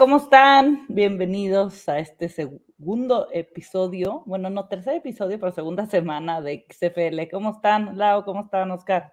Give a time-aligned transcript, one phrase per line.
[0.00, 0.86] ¿cómo están?
[0.88, 7.30] Bienvenidos a este segundo episodio, bueno, no tercer episodio, pero segunda semana de XFL.
[7.30, 8.24] ¿Cómo están, Lau?
[8.24, 9.12] ¿Cómo están, Oscar?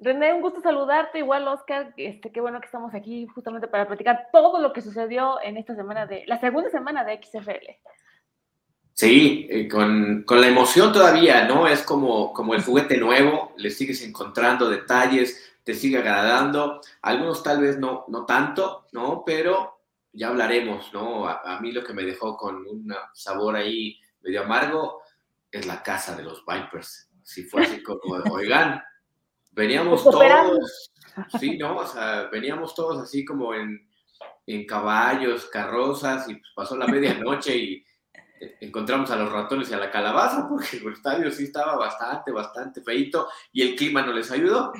[0.00, 4.26] René, un gusto saludarte, igual Oscar, este, qué bueno que estamos aquí justamente para platicar
[4.32, 7.70] todo lo que sucedió en esta semana de, la segunda semana de XFL.
[8.94, 11.68] Sí, eh, con, con, la emoción todavía, ¿no?
[11.68, 17.60] Es como, como el juguete nuevo, le sigues encontrando detalles, te sigue agradando, algunos tal
[17.60, 19.22] vez no, no tanto, ¿no?
[19.24, 19.75] Pero
[20.16, 21.28] ya hablaremos, ¿no?
[21.28, 25.02] A, mí lo que me dejó con un sabor ahí medio amargo
[25.50, 27.10] es la casa de los Vipers.
[27.22, 28.00] Si fue así como,
[28.32, 28.82] oigan,
[29.52, 30.92] veníamos todos,
[31.38, 31.76] sí, ¿no?
[31.76, 33.88] O sea, veníamos todos así como en,
[34.46, 37.84] en caballos, carrozas, y pues pasó la medianoche y
[38.60, 42.80] encontramos a los ratones y a la calabaza, porque el estadio sí estaba bastante, bastante
[42.80, 44.72] feito y el clima no les ayudó.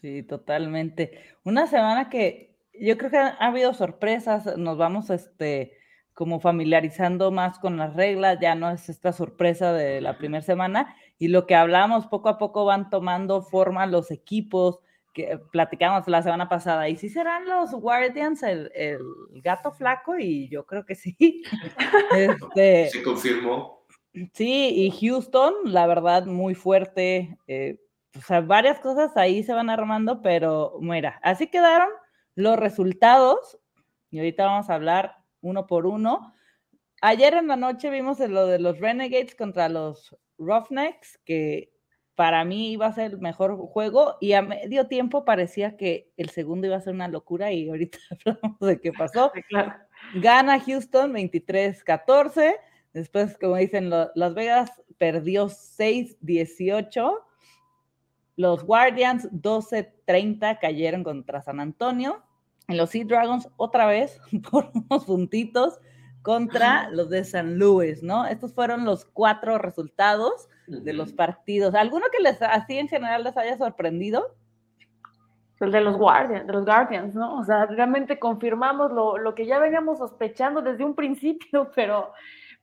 [0.00, 1.36] Sí, totalmente.
[1.44, 5.78] Una semana que yo creo que ha, habido sorpresas, nos vamos este
[6.14, 10.94] como familiarizando más con las reglas, ya no es esta sorpresa de la primera semana,
[11.18, 14.80] y lo que hablamos poco a poco van tomando forma los equipos
[15.14, 16.88] que platicamos la semana pasada.
[16.88, 18.70] ¿Y si serán los Guardians el,
[19.42, 20.18] gato flaco?
[20.18, 21.42] Y yo creo que sí.
[22.16, 23.86] este, Se confirmó.
[24.32, 27.38] Sí, y Houston, la verdad, muy fuerte.
[27.46, 27.78] Eh,
[28.16, 31.88] o sea, varias cosas ahí se van armando, pero mira, así quedaron
[32.34, 33.58] los resultados.
[34.10, 36.34] Y ahorita vamos a hablar uno por uno.
[37.00, 41.72] Ayer en la noche vimos lo de los Renegades contra los Roughnecks, que
[42.14, 46.28] para mí iba a ser el mejor juego y a medio tiempo parecía que el
[46.30, 49.32] segundo iba a ser una locura y ahorita hablamos de qué pasó.
[50.14, 52.54] Gana Houston 23-14,
[52.92, 57.18] después como dicen Las Vegas perdió 6-18,
[58.36, 62.22] los Guardians 12-30 cayeron contra San Antonio,
[62.68, 64.20] en los Sea Dragons otra vez
[64.50, 65.78] por unos puntitos
[66.22, 68.26] contra los de San Luis, ¿no?
[68.26, 71.74] Estos fueron los cuatro resultados de los partidos.
[71.74, 74.36] ¿Alguno que les así en general les haya sorprendido?
[75.58, 77.38] El de los Guardians, de los Guardians, ¿no?
[77.38, 82.12] O sea, realmente confirmamos lo, lo, que ya veníamos sospechando desde un principio, pero,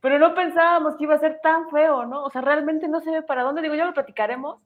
[0.01, 2.25] pero no pensábamos que iba a ser tan feo, ¿no?
[2.25, 4.57] O sea, realmente no se ve para dónde, digo, ya lo platicaremos,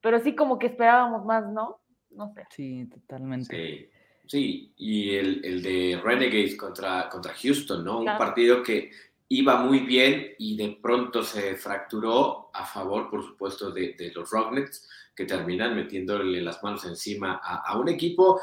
[0.00, 1.80] pero sí como que esperábamos más, ¿no?
[2.10, 2.44] No sé.
[2.50, 3.56] Sí, totalmente.
[3.56, 3.90] Sí.
[4.30, 7.98] Sí, y el, el, de Renegades contra, contra Houston, ¿no?
[7.98, 8.92] Un partido que
[9.28, 14.30] iba muy bien y de pronto se fracturó a favor, por supuesto, de, de los
[14.30, 18.40] Rocknets, que terminan metiéndole las manos encima a, a, un equipo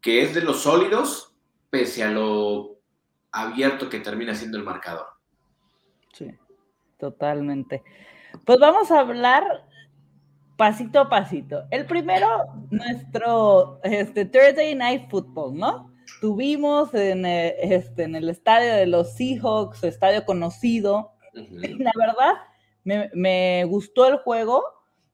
[0.00, 1.34] que es de los sólidos,
[1.68, 2.78] pese a lo
[3.30, 5.06] abierto que termina siendo el marcador.
[6.14, 6.30] Sí,
[6.98, 7.82] totalmente.
[8.46, 9.68] Pues vamos a hablar
[10.60, 11.64] pasito a pasito.
[11.70, 12.28] El primero,
[12.70, 15.90] nuestro este, Thursday Night Football, ¿no?
[16.20, 21.12] Tuvimos en, eh, este, en el estadio de los Seahawks, estadio conocido.
[21.32, 22.34] La verdad,
[22.84, 24.62] me, me, gustó el juego.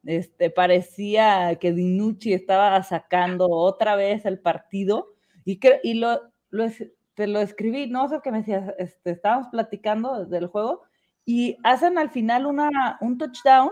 [0.05, 5.15] Este, parecía que Dinucci estaba sacando otra vez el partido.
[5.45, 6.67] Y, que, y lo, lo,
[7.15, 10.83] te lo escribí, no sé qué me decías, este, estábamos platicando del juego
[11.25, 13.71] y hacen al final una, un touchdown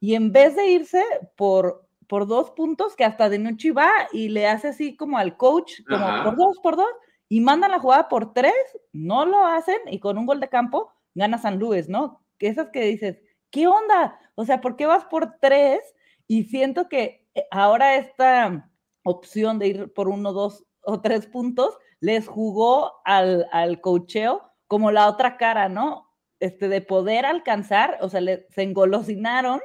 [0.00, 1.02] y en vez de irse
[1.36, 5.36] por, por dos puntos, que hasta de noche va y le hace así como al
[5.36, 6.90] coach, como por dos, por dos,
[7.28, 8.54] y mandan la jugada por tres,
[8.92, 12.20] no lo hacen y con un gol de campo gana San Luis, ¿no?
[12.38, 13.20] Que esas que dices,
[13.50, 14.18] ¿qué onda?
[14.34, 15.80] O sea, ¿por qué vas por tres?
[16.26, 18.70] Y siento que eh, ahora esta
[19.02, 24.90] opción de ir por uno, dos o tres puntos les jugó al, al cocheo como
[24.90, 26.06] la otra cara, ¿no?
[26.38, 29.60] Este, de poder alcanzar, o sea, le, se engolosinaron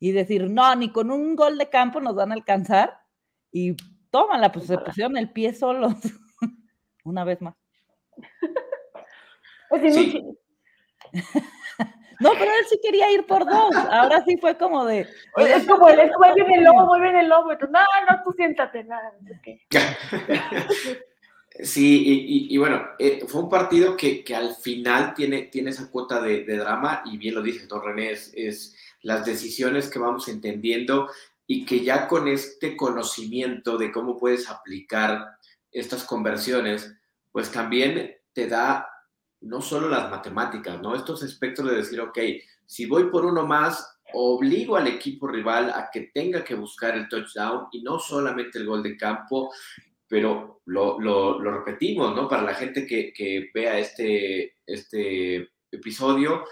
[0.00, 2.98] y decir, no, ni con un gol de campo nos van a alcanzar.
[3.52, 3.76] Y
[4.10, 5.94] tómala, pues se pusieron el pie solos.
[7.04, 7.54] Una vez más.
[9.68, 10.24] Pues sí.
[12.20, 13.74] No, pero él sí quería ir por dos.
[13.74, 15.08] Ahora sí fue como de.
[15.38, 17.54] es como el, es como viene el lobo, bien el lobo.
[17.54, 19.12] no, no, tú siéntate, nada.
[21.62, 25.90] Sí, y, y, bueno, eh, fue un partido que, que, al final tiene, tiene esa
[25.90, 29.98] cuota de, de, drama, y bien lo dice Don René, es, es las decisiones que
[29.98, 31.08] vamos entendiendo
[31.46, 35.26] y que ya con este conocimiento de cómo puedes aplicar
[35.72, 36.94] estas conversiones,
[37.32, 38.88] pues también te da
[39.40, 40.94] no solo las matemáticas, ¿no?
[40.94, 42.18] Estos aspectos de decir, ok,
[42.66, 47.08] si voy por uno más, obligo al equipo rival a que tenga que buscar el
[47.08, 49.52] touchdown y no solamente el gol de campo,
[50.06, 52.28] pero lo, lo, lo repetimos, ¿no?
[52.28, 56.44] Para la gente que, que vea este, este episodio,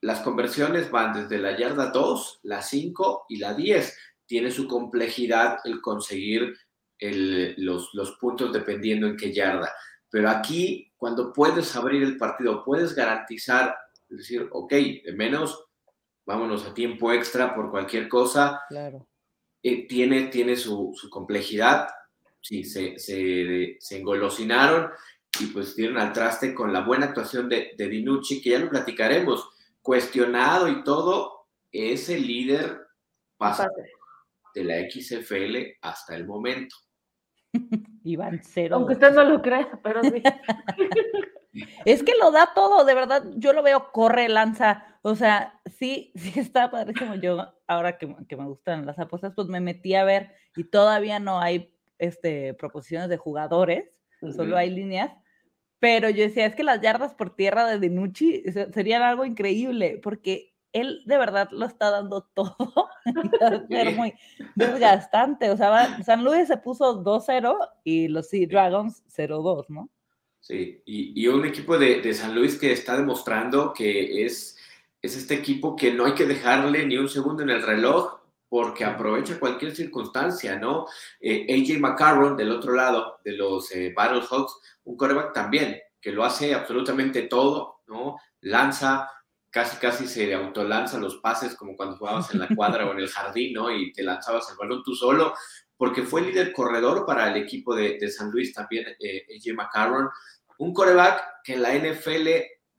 [0.00, 3.98] las conversiones van desde la yarda 2, la 5 y la 10.
[4.26, 6.56] Tiene su complejidad el conseguir
[7.00, 9.72] los, los, puntos dependiendo en qué yarda.
[10.10, 13.74] Pero aquí, cuando puedes abrir el partido, puedes garantizar,
[14.08, 15.66] decir, ok, de menos,
[16.26, 18.62] vámonos a tiempo extra por cualquier cosa.
[18.68, 19.06] Claro.
[19.62, 21.88] Eh, tiene, tiene su, complejidad.
[22.40, 24.90] Sí, se, se, se, engolosinaron
[25.40, 28.70] y pues dieron al traste con la buena actuación de, de Dinucci, que ya lo
[28.70, 29.50] platicaremos,
[29.82, 32.86] cuestionado y todo, es el líder
[34.54, 36.76] de la XFL hasta el momento.
[38.04, 38.76] Iván cero.
[38.76, 40.22] Aunque usted no lo crea, pero sí.
[41.84, 46.12] es que lo da todo, de verdad, yo lo veo, corre, lanza, o sea, sí,
[46.14, 47.14] sí está padrísimo.
[47.16, 51.40] Yo, ahora que, me gustan las apuestas, pues me metí a ver y todavía no
[51.40, 53.90] hay este, proposiciones de jugadores,
[54.34, 55.12] solo hay líneas,
[55.80, 60.52] pero yo decía, es que las yardas por tierra de Dinucci serían algo increíble, porque
[60.72, 62.88] él de verdad lo está dando todo
[63.68, 64.14] y va muy
[64.54, 65.50] desgastante.
[65.50, 69.90] O sea, San Luis se puso 2-0 y los Sea Dragons 0-2, ¿no?
[70.40, 74.56] Sí, y, un equipo de, San Luis que está demostrando que es,
[75.02, 78.19] es este equipo que no hay que dejarle ni un segundo en el reloj
[78.50, 80.86] porque aprovecha cualquier circunstancia, ¿no?
[81.20, 86.24] Eh, AJ McCarron, del otro lado de los eh, Battlehawks, un coreback también, que lo
[86.24, 88.16] hace absolutamente todo, ¿no?
[88.40, 89.08] Lanza,
[89.50, 93.08] casi casi se autolanza los pases como cuando jugabas en la cuadra o en el
[93.08, 93.70] jardín, ¿no?
[93.70, 95.32] Y te lanzabas el balón tú solo,
[95.76, 100.08] porque fue líder corredor para el equipo de, San Luis también, eh, AJ McCarron.
[100.58, 102.28] Un coreback que en la NFL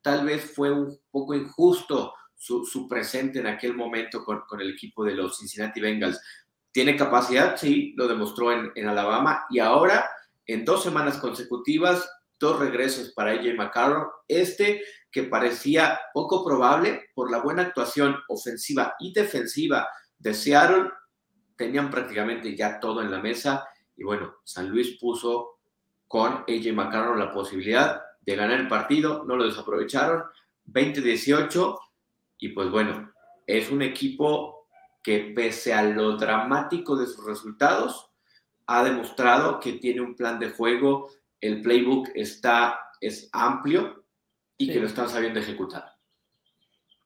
[0.01, 5.13] tal vez fue un poco injusto su, presente en aquel momento con, el equipo de
[5.13, 6.19] los Cincinnati Bengals.
[6.71, 7.55] ¿Tiene capacidad?
[7.55, 10.09] Sí, lo demostró en, en Alabama y ahora
[10.47, 12.09] en dos semanas consecutivas,
[12.39, 14.07] dos regresos para AJ McCarron.
[14.27, 19.87] Este que parecía poco probable por la buena actuación ofensiva y defensiva
[20.17, 20.89] de Seattle,
[21.55, 25.59] tenían prácticamente ya todo en la mesa y bueno, San Luis puso
[26.07, 30.23] con AJ McCarron la posibilidad de ganar el partido, no lo desaprovecharon,
[30.67, 31.77] 20-18
[32.41, 33.13] y pues bueno,
[33.47, 34.67] es un equipo
[35.01, 38.11] que pese a lo dramático de sus resultados,
[38.65, 41.09] ha demostrado que tiene un plan de juego,
[41.39, 44.03] el playbook está, es amplio,
[44.57, 45.85] y que lo están sabiendo ejecutar.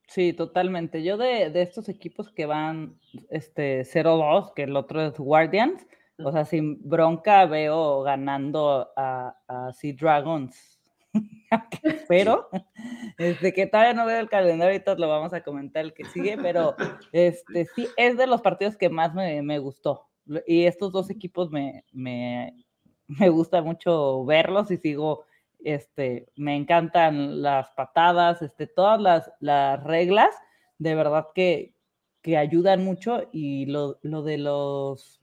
[0.08, 1.04] Sí, totalmente.
[1.04, 3.00] Yo de, estos equipos que van
[3.30, 5.86] este 0-2, que el otro es Guardians,
[6.18, 9.36] o sea, sin bronca veo ganando a,
[9.74, 10.75] Sea Dragons.
[12.08, 12.50] pero
[13.18, 16.38] este que todavía no veo el calendario, ahorita lo vamos a comentar el que sigue,
[16.38, 16.76] pero
[17.12, 20.08] este sí es de los partidos que más me, gustó.
[20.48, 22.66] Y estos dos equipos me, me,
[23.08, 25.26] me gusta mucho verlos y sigo
[25.66, 30.34] este, me encantan las patadas, este, todas las, las reglas,
[30.78, 31.74] de verdad que,
[32.22, 35.22] que ayudan mucho y lo, lo, de los,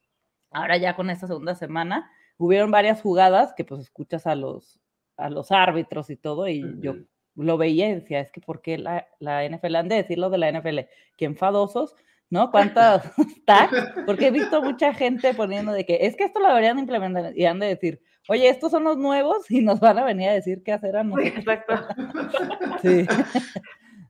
[0.50, 4.80] ahora ya con esta segunda semana, hubieron varias jugadas que pues escuchas a los,
[5.16, 6.94] a los árbitros y todo y yo
[7.34, 10.30] lo veía y decía, es que ¿por qué la, la NFL, han de decir lo
[10.30, 10.80] de la NFL,
[11.16, 11.94] que enfadosos,
[12.30, 12.50] ¿no?
[12.50, 13.10] ¿Cuántas
[13.46, 13.94] tags?
[14.06, 17.44] Porque he visto mucha gente poniendo de que es que esto lo deberían implementar y
[17.44, 20.62] han de decir, oye, estos son los nuevos y nos van a venir a decir
[20.64, 21.36] qué hacer a nosotros.
[21.36, 21.74] Exacto.
[22.82, 23.06] Sí.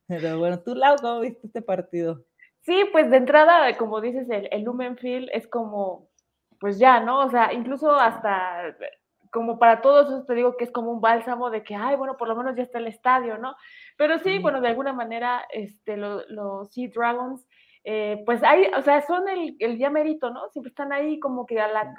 [0.07, 2.25] Pero bueno, tú, Lau, ¿cómo viste este partido?
[2.63, 6.09] Sí, pues de entrada, como dices, el, el Lumenfield es como,
[6.59, 7.21] pues ya, ¿no?
[7.21, 8.77] O sea, incluso hasta
[9.33, 12.17] como para todos eso te digo que es como un bálsamo de que, ay, bueno,
[12.17, 13.57] por lo menos ya está el estadio, ¿no?
[13.97, 17.47] Pero sí, bueno, de alguna manera, este, los Sea Dragons
[17.85, 20.49] eh, pues hay, o sea, son el, el ya merito, ¿no?
[20.51, 21.95] Siempre están ahí como que a la,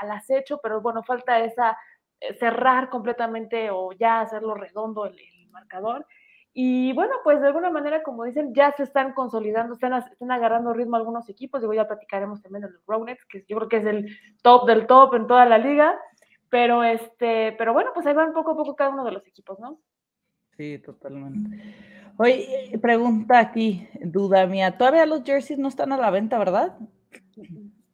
[0.00, 1.76] al acecho, pero bueno, falta esa
[2.20, 5.16] eh, cerrar completamente o ya hacerlo redondo el,
[5.50, 6.06] marcador.
[6.54, 10.72] Y bueno, pues de alguna manera, como dicen, ya se están consolidando, están, están agarrando
[10.72, 11.60] ritmo algunos equipos.
[11.60, 14.86] Digo, ya platicaremos también de los Rownets, que yo creo que es el top del
[14.86, 15.98] top en toda la liga.
[16.52, 19.58] Pero este, pero bueno, pues ahí van poco a poco cada uno de los equipos,
[19.58, 19.80] ¿no?
[20.58, 21.64] Sí, totalmente.
[22.18, 24.76] Oye, pregunta aquí, duda mía.
[24.76, 26.76] Todavía los jerseys no están a la venta, ¿verdad?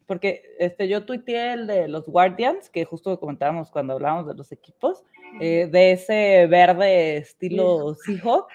[0.06, 4.50] Porque este, yo tuiteé el de los Guardians, que justo comentábamos cuando hablábamos de los
[4.50, 5.04] equipos,
[5.40, 8.48] eh, de ese verde estilo Seahawk.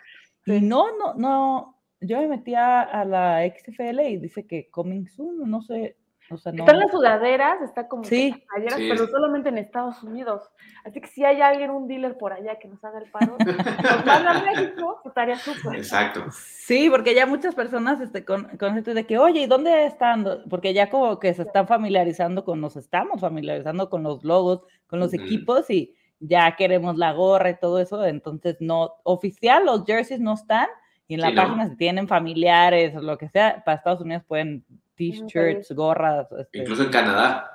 [0.46, 1.82] Y no, no, no.
[2.02, 5.96] Yo me metí a, la XFL y dice que coming soon, no sé,
[6.36, 8.34] están las sudaderas, está como sí.
[8.68, 10.50] pero solamente en Estados Unidos.
[10.86, 14.06] Así que si hay alguien, un dealer por allá que nos haga el paro, nos
[14.06, 15.78] van a México, estaría súper.
[15.78, 16.25] Exacto.
[16.32, 20.25] Sí, porque ya muchas personas este, con, con gente de que, oye, ¿y dónde están?
[20.50, 25.00] Porque ya como que se están familiarizando con, nos estamos familiarizando con los logos, con
[25.00, 28.04] los equipos y ya queremos la gorra y todo eso.
[28.06, 30.68] Entonces, no, oficial, los jerseys no están.
[31.08, 34.66] Y en la página, si tienen familiares o lo que sea, para Estados Unidos pueden
[34.96, 36.28] t-shirts, gorras.
[36.40, 37.50] Este, Incluso en Canadá.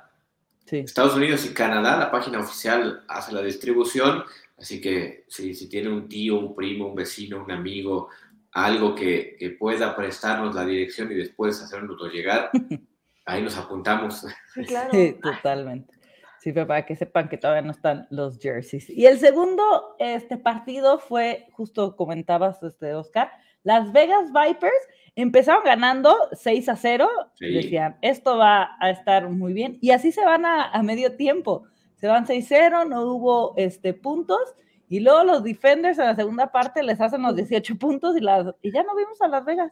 [0.71, 4.23] Estados Unidos y Canadá, la página oficial hace la distribución,
[4.55, 8.09] así que si, si tiene un tío, un primo, un vecino, un amigo,
[8.51, 12.51] algo que, que pueda prestarnos la dirección y después hacernos llegar,
[13.25, 14.25] ahí nos apuntamos.
[14.53, 14.89] Sí, claro.
[14.91, 15.93] sí, totalmente.
[16.39, 18.89] Sí, para que sepan que todavía no están los jerseys.
[18.89, 23.29] Y el segundo este partido fue, justo comentabas, este, Oscar,
[23.63, 27.09] Las Vegas Vipers empezaron ganando 6 a 0.
[27.39, 29.77] Decían, esto va a estar muy bien.
[29.81, 31.65] Y así se van a, medio tiempo.
[31.95, 34.39] Se van 6-0, no hubo este, puntos.
[34.87, 38.47] Y luego los defenders en la segunda parte les hacen los 18 puntos y, las,
[38.61, 39.71] y ya no vimos a Las Vegas.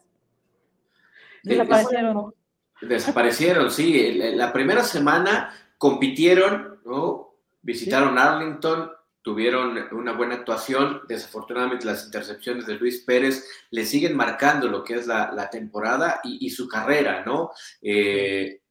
[1.44, 2.34] Desaparecieron.
[2.82, 4.14] Desaparecieron, sí.
[4.36, 7.36] La primera semana compitieron, ¿no?
[7.62, 8.92] Visitaron Arlington,
[9.28, 11.02] tuvieron una buena actuación.
[11.06, 16.50] Desafortunadamente las intercepciones de Luis Pérez le siguen marcando lo que es la, temporada y,
[16.50, 17.52] su carrera, ¿no?
[17.82, 18.62] Eh,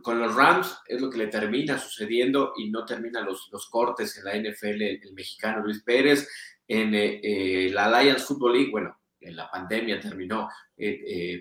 [0.00, 4.16] con los Rams es lo que le termina sucediendo y no termina los, los cortes
[4.16, 6.26] en la NFL el, mexicano Luis Pérez.
[6.66, 10.48] En eh, eh, la Alliance Football League, bueno, en la pandemia terminó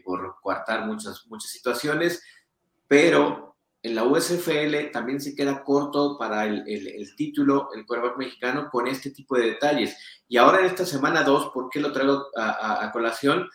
[0.03, 2.21] por coartar muchas, muchas situaciones,
[2.89, 3.48] pero
[3.81, 9.11] en la USFL también se queda corto para el, título, el quarterback mexicano, con este
[9.11, 9.97] tipo de detalles.
[10.27, 13.49] Y ahora en esta semana 2, ¿por qué lo traigo a, colación?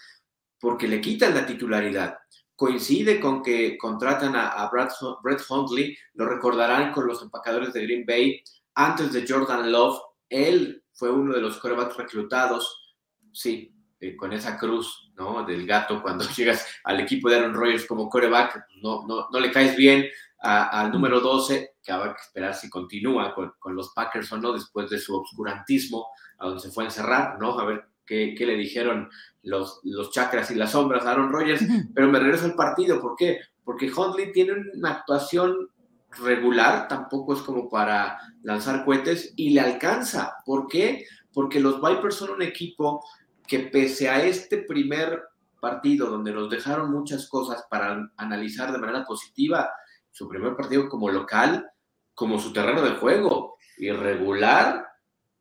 [0.59, 2.17] Porque le quitan la titularidad.
[2.57, 8.43] Coincide con que contratan a, Brett Hundley, lo recordarán con los empacadores de Green Bay,
[8.75, 10.01] antes de Jordan Love.
[10.31, 12.97] Él fue uno de los quarterbacks reclutados,
[13.33, 15.45] sí, eh, con esa cruz, ¿no?
[15.45, 19.41] Del gato cuando llegas al equipo de Aaron Rodgers como quarterback, pues, no, no, no
[19.41, 20.07] le caes bien
[20.39, 24.53] al número 12, que habrá que esperar si continúa con, con, los Packers o no
[24.53, 27.59] después de su obscurantismo, a donde se fue a encerrar, ¿no?
[27.59, 29.09] A ver qué, qué le dijeron
[29.43, 33.17] los, los chakras y las sombras a Aaron Rodgers, pero me regreso al partido, ¿por
[33.17, 33.41] qué?
[33.65, 35.71] Porque Hundley tiene una actuación
[36.19, 40.35] regular, tampoco es como para lanzar cohetes y le alcanza.
[40.45, 41.07] ¿Por qué?
[41.33, 43.05] Porque los Vipers son un equipo
[43.47, 45.23] que pese a este primer
[45.61, 49.71] partido donde nos dejaron muchas cosas para analizar de manera positiva,
[50.11, 51.67] su primer partido como local,
[52.15, 54.87] como su terreno de juego, irregular,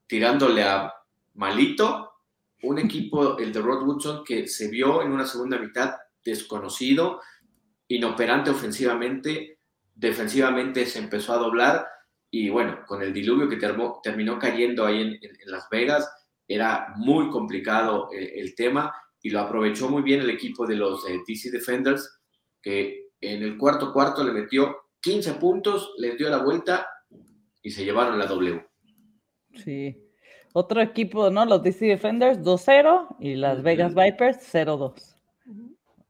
[0.07, 0.93] tirándole a
[1.35, 2.11] malito,
[2.63, 7.21] un equipo, el de Rod Woodson, que se vio en una segunda mitad desconocido,
[7.89, 9.59] inoperante ofensivamente,
[9.93, 11.85] defensivamente se empezó a doblar
[12.31, 13.59] y bueno, con el diluvio que
[14.01, 16.09] terminó cayendo ahí en Las Vegas,
[16.47, 21.07] era muy complicado eh, el tema y lo aprovechó muy bien el equipo de los
[21.07, 22.19] eh, DC Defenders,
[22.61, 26.87] que en el cuarto cuarto le metió 15 puntos, le dio la vuelta
[27.61, 28.65] y se llevaron la W.
[29.55, 29.97] Sí.
[30.53, 31.45] Otro equipo, ¿no?
[31.45, 35.15] Los DC Defenders 2-0 y las Vegas Vipers 0-2.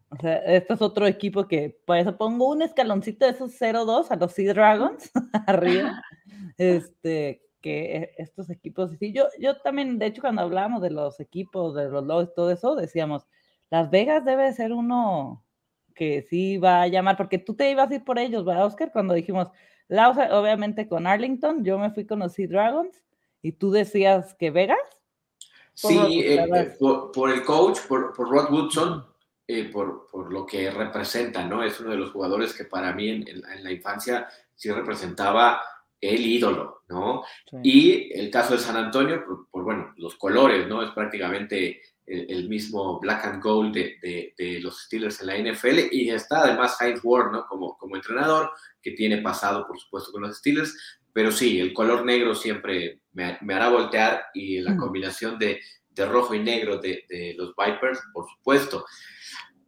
[0.10, 4.12] O sea, este es otro equipo que, por eso pongo un escaloncito de esos 0-2
[4.12, 5.12] a los Sea Dragons
[5.48, 6.02] arriba.
[6.56, 11.20] Este, que e, estos equipos, sí, yo, yo también, de hecho, cuando hablábamos de los
[11.20, 13.26] equipos, de los logos, todo eso, decíamos,
[13.72, 15.44] Las Vegas debe ser uno
[15.96, 18.92] que sí va a llamar, porque tú te ibas a ir por ellos, ¿verdad, Oscar?
[18.92, 19.48] Cuando dijimos,
[19.88, 23.02] la, obviamente con Arlington, yo me fui con los Sea Dragons,
[23.42, 24.78] y tú decías que Vegas.
[25.74, 26.76] Sí, eh, eh,
[27.14, 29.06] por, el coach, por, Rod Woodson,
[29.48, 31.64] eh, por, por, lo que representa, ¿no?
[31.64, 35.62] Es uno de los jugadores que para mí en, en la infancia sí representaba
[36.10, 37.24] el ídolo, ¿no?
[37.64, 40.84] Y el caso de San Antonio, por, bueno, los colores, ¿no?
[40.84, 46.10] Es prácticamente el, mismo black and gold de, de, los Steelers en la NFL y
[46.10, 47.46] está además Heinz Ward, ¿no?
[47.48, 52.06] Como, como entrenador, que tiene pasado, por supuesto, con los Steelers, pero sí, el color
[52.06, 57.06] negro siempre me, me hará voltear y la combinación de, de rojo y negro de,
[57.08, 58.86] de, los Vipers, por supuesto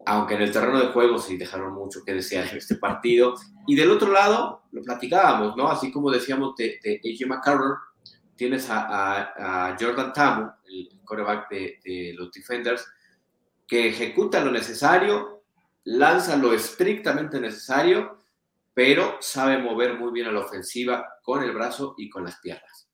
[0.06, 3.36] aunque en el terreno de juego sí dejaron mucho que desear en este partido.
[3.68, 5.70] Y del otro lado, lo platicábamos, ¿no?
[5.70, 7.76] Así como decíamos de, de AJ McCarron,
[8.36, 12.86] tienes a, Jordan Tamu, el coreback de, los Defenders,
[13.68, 15.44] que ejecuta lo necesario,
[15.86, 18.24] lanza lo estrictamente necesario,
[18.74, 22.85] pero sabe mover muy bien a la ofensiva con el brazo y con las piernas.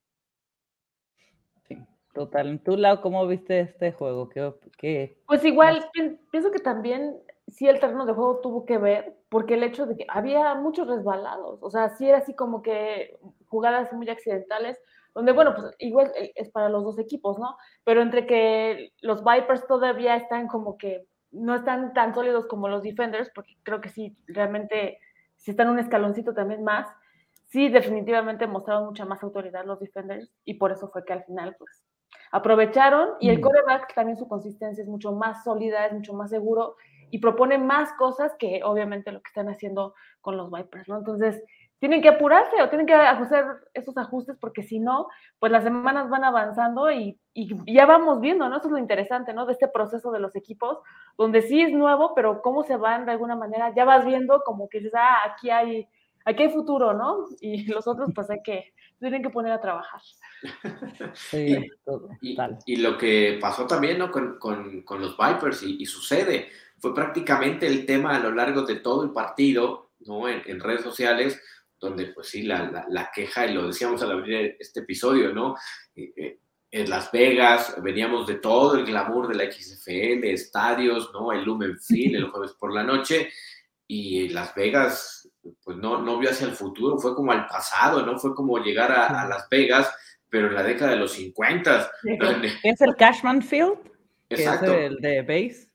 [2.22, 2.48] Total.
[2.48, 4.30] ¿En tu lado cómo viste este juego?
[4.30, 5.90] ¿Qué, pues igual,
[6.30, 9.98] pienso que también sí el terreno de juego tuvo que ver, porque el hecho de
[9.98, 14.80] que había muchos resbalados, o sea, sí era así como que jugadas muy accidentales,
[15.16, 17.58] donde, bueno, pues igual eh, es para los dos equipos, ¿no?
[17.84, 22.84] Pero entre que los Vipers todavía están como que no están tan sólidos como los
[22.84, 25.00] Defenders, porque creo que sí, realmente,
[25.38, 26.88] si están un escaloncito también más,
[27.48, 31.56] sí, definitivamente mostraron mucha más autoridad los Defenders, y por eso fue que al final,
[31.58, 31.84] pues,
[32.32, 36.76] aprovecharon y el coreback también su consistencia es mucho más sólida, es mucho más seguro
[37.10, 40.98] y propone más cosas que obviamente lo que están haciendo con los Vipers, ¿no?
[40.98, 41.44] Entonces,
[41.82, 45.08] tienen que apurarse o tienen que hacer esos ajustes porque si no,
[45.40, 48.58] pues las semanas van avanzando y, ya vamos viendo, ¿no?
[48.58, 49.48] Eso es lo interesante, ¿no?
[49.48, 50.78] De este proceso de los equipos,
[51.18, 54.70] donde sí es nuevo, pero cómo se van de alguna manera, ya vas viendo como
[54.70, 55.88] que dices, ah, aquí hay,
[56.26, 57.28] aquí hay futuro, ¿no?
[57.40, 60.02] Y los otros pues hay que, tienen que poner a trabajar.
[61.14, 61.58] Sí,
[62.66, 64.12] y, lo que pasó también, ¿no?
[64.12, 66.50] Con, los Vipers y, sucede,
[66.80, 70.28] fue prácticamente el tema a lo largo de todo el partido, ¿no?
[70.28, 71.40] en redes sociales,
[71.82, 75.56] donde pues sí, la, la, queja, y lo decíamos al abrir este episodio, ¿no?
[75.96, 81.32] Eh, eh, en Las Vegas, veníamos de todo el glamour de la XFL, estadios, ¿no?
[81.34, 83.30] El Lumen Field el jueves por la noche,
[83.88, 85.21] y Las Vegas,
[85.64, 88.18] pues no, no vio hacia el futuro, fue como al pasado, ¿no?
[88.18, 89.94] Fue como llegar a, Las Vegas,
[90.30, 91.92] pero en la década de los 50.
[92.64, 93.78] ¿Es el Cashman Field?
[94.30, 94.74] Exacto.
[94.74, 95.70] es el de base.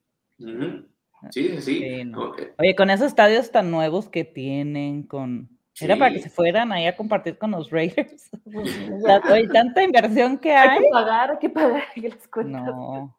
[1.30, 2.12] Sí, sí.
[2.58, 6.86] Oye, con esos estadios tan nuevos que tienen, con era para que se fueran ahí
[6.86, 8.30] a compartir con los Raiders.
[9.24, 10.68] Hay tanta inversión que hay.
[10.78, 12.62] Hay que pagar, hay que pagar las cuentas.
[12.64, 13.16] No.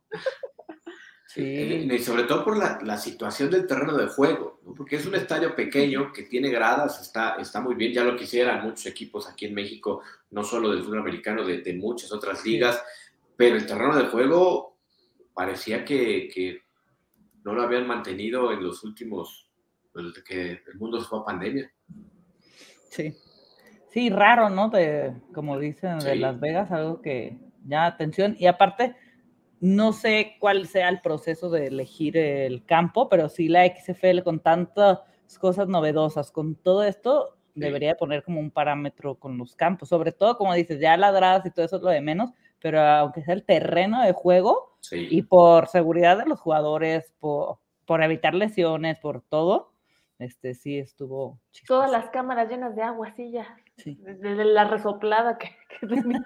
[1.27, 1.41] Sí.
[1.43, 4.73] Y sobre todo por la, la, situación del terreno de juego, ¿no?
[4.73, 8.63] porque es un estadio pequeño que tiene gradas, está, está muy bien, ya lo quisieran
[8.63, 12.81] muchos equipos aquí en México, no solo del fútbol americano, de, de muchas otras ligas,
[13.35, 14.77] pero el terreno de juego
[15.33, 16.61] parecía que, que,
[17.43, 19.49] no lo habían mantenido en los últimos,
[19.93, 21.71] desde que el mundo se fue a pandemia.
[22.89, 23.15] Sí.
[23.89, 24.69] Sí, raro, ¿no?
[24.69, 28.35] De, como dicen, de Las Vegas, algo que ya atención.
[28.37, 28.95] Y aparte,
[29.59, 34.39] no sé cuál sea el proceso de elegir el campo, pero sí la XFL con
[34.39, 34.99] tantas
[35.39, 39.89] cosas novedosas, con todo esto, debería poner como un parámetro con los campos.
[39.89, 43.23] Sobre todo, como dices, ya ladradas y todo eso es lo de menos, pero aunque
[43.23, 48.99] sea el terreno de juego y por seguridad de los jugadores, por, por evitar lesiones,
[48.99, 49.73] por todo,
[50.19, 53.57] este sí estuvo Todas las cámaras llenas de agua, sí, ya.
[53.85, 55.55] De, la resoplada que,
[55.87, 56.23] tenía.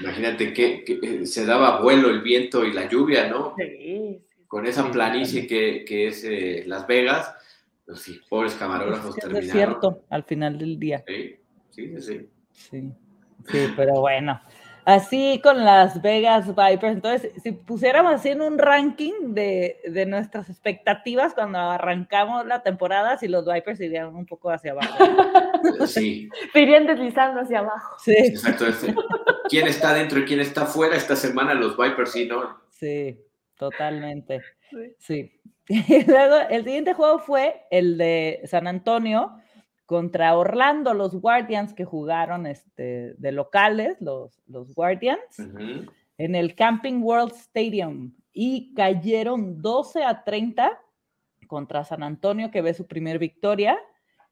[0.00, 3.54] imagínate que, eh, se daba vuelo el viento y la lluvia, ¿no?
[3.56, 4.22] Sí.
[4.46, 7.34] Con esa planicie que, que es eh, Las Vegas,
[7.84, 9.46] pues sí, pobres camarógrafos terminaron.
[9.46, 11.02] Es cierto, al final del día.
[11.06, 11.36] Sí,
[11.70, 12.28] sí, sí.
[12.52, 12.92] Sí,
[13.48, 14.40] sí pero bueno
[14.86, 16.94] así con las Vegas Vipers.
[16.94, 23.18] Entonces, si pusiéramos así en un ranking de, de, nuestras expectativas cuando arrancamos la temporada,
[23.18, 24.96] si los Vipers irían un poco hacia abajo.
[25.86, 26.28] Sí.
[26.52, 27.96] Se irían deslizando hacia abajo.
[27.98, 28.14] Sí.
[28.16, 28.66] Exacto.
[29.48, 31.54] ¿Quién está dentro y quién está fuera esta semana?
[31.54, 32.60] Los Vipers, sí, ¿no?
[32.70, 33.18] Sí,
[33.56, 34.42] totalmente.
[34.98, 35.32] Sí.
[35.68, 39.36] Y luego, el siguiente juego fue el de San Antonio
[39.86, 45.38] contra Orlando, los Guardians que jugaron este, de locales, los, los Guardians,
[46.18, 50.78] en el Camping World Stadium y cayeron 12 a 30
[51.46, 53.78] contra San Antonio que ve su primer victoria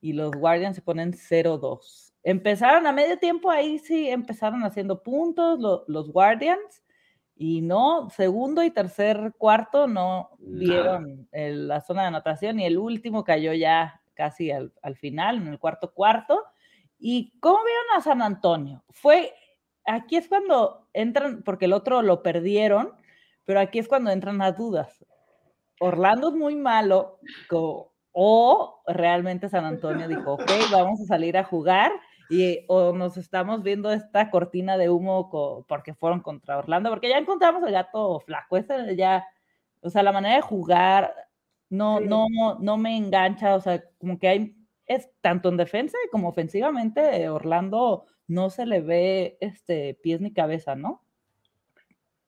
[0.00, 2.12] y los Guardians se ponen 0-2.
[2.24, 6.82] Empezaron a medio tiempo, ahí sí empezaron haciendo puntos los Guardians
[7.36, 13.24] y no, segundo y tercer cuarto no vieron la zona de anotación y el último
[13.24, 16.42] cayó ya casi al, final, en el cuarto cuarto.
[16.98, 18.84] ¿Y cómo vieron a San Antonio?
[18.90, 19.34] Fue,
[19.84, 22.92] aquí es cuando entran, porque el otro lo perdieron,
[23.44, 25.04] pero aquí es cuando entran las dudas.
[25.80, 27.18] Orlando es muy malo,
[28.12, 31.92] o realmente San Antonio dijo, ok, vamos a salir a jugar,
[32.30, 37.18] y o nos estamos viendo esta cortina de humo porque fueron contra Orlando, porque ya
[37.18, 38.58] encontramos el gato flaco,
[38.96, 39.26] ya,
[39.80, 41.14] o sea, la manera de jugar,
[41.70, 42.26] no, no,
[42.60, 48.06] no me engancha, o sea, como que hay, es tanto en defensa como ofensivamente, Orlando
[48.26, 51.02] no se le ve este pies ni cabeza, ¿no?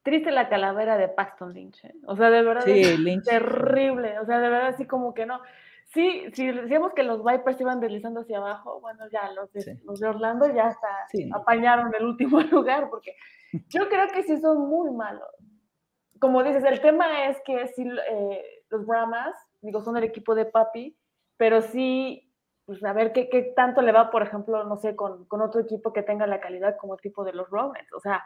[0.02, 1.94] Triste la calavera de Paxton Lynch, ¿eh?
[2.06, 5.40] o sea, de verdad es terrible, o sea, de verdad así como que no.
[5.86, 10.00] Sí, si decíamos que los Vipers iban deslizando hacia abajo, bueno, ya los de, los
[10.00, 10.88] de Orlando ya hasta
[11.32, 13.14] apañaron el último lugar, porque
[13.68, 15.28] yo creo que sí son muy malos.
[16.18, 20.46] Como dices, el tema es que si eh, los Brahmas, digo, son el equipo de
[20.46, 20.96] papi,
[21.36, 22.32] pero sí,
[22.64, 25.60] pues a ver qué, qué tanto le va, por ejemplo, no sé, con, con, otro
[25.60, 27.92] equipo que tenga la calidad como el tipo de los Rovers.
[27.92, 28.24] O sea,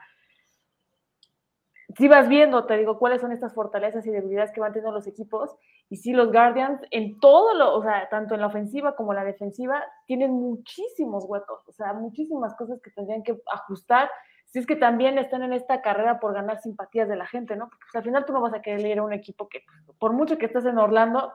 [1.96, 5.06] si vas viendo, te digo, cuáles son estas fortalezas y debilidades que van teniendo los
[5.06, 5.56] equipos,
[5.88, 9.16] y si los Guardians en todo lo, o sea, tanto en la ofensiva como en
[9.16, 14.08] la defensiva, tienen muchísimos huecos, o sea, muchísimas cosas que tendrían que ajustar
[14.50, 17.68] si es que también están en esta carrera por ganar simpatías de la gente, ¿no?
[17.68, 19.64] Porque pues, al final tú no vas a querer ir a un equipo que,
[19.98, 21.32] por mucho que estés en Orlando,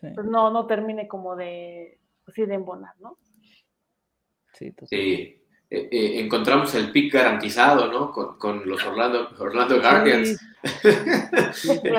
[0.00, 3.18] pues no, no termine como de, pues sí, de embonar, ¿no?
[4.52, 4.96] Sí, sí.
[5.70, 8.10] Eh, eh, encontramos el pick garantizado, ¿no?
[8.10, 10.38] Con, los Orlando, Orlando Guardians.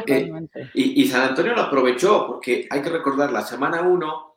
[0.06, 4.36] Eh, y, y, San Antonio lo aprovechó, porque hay que recordar, la semana 1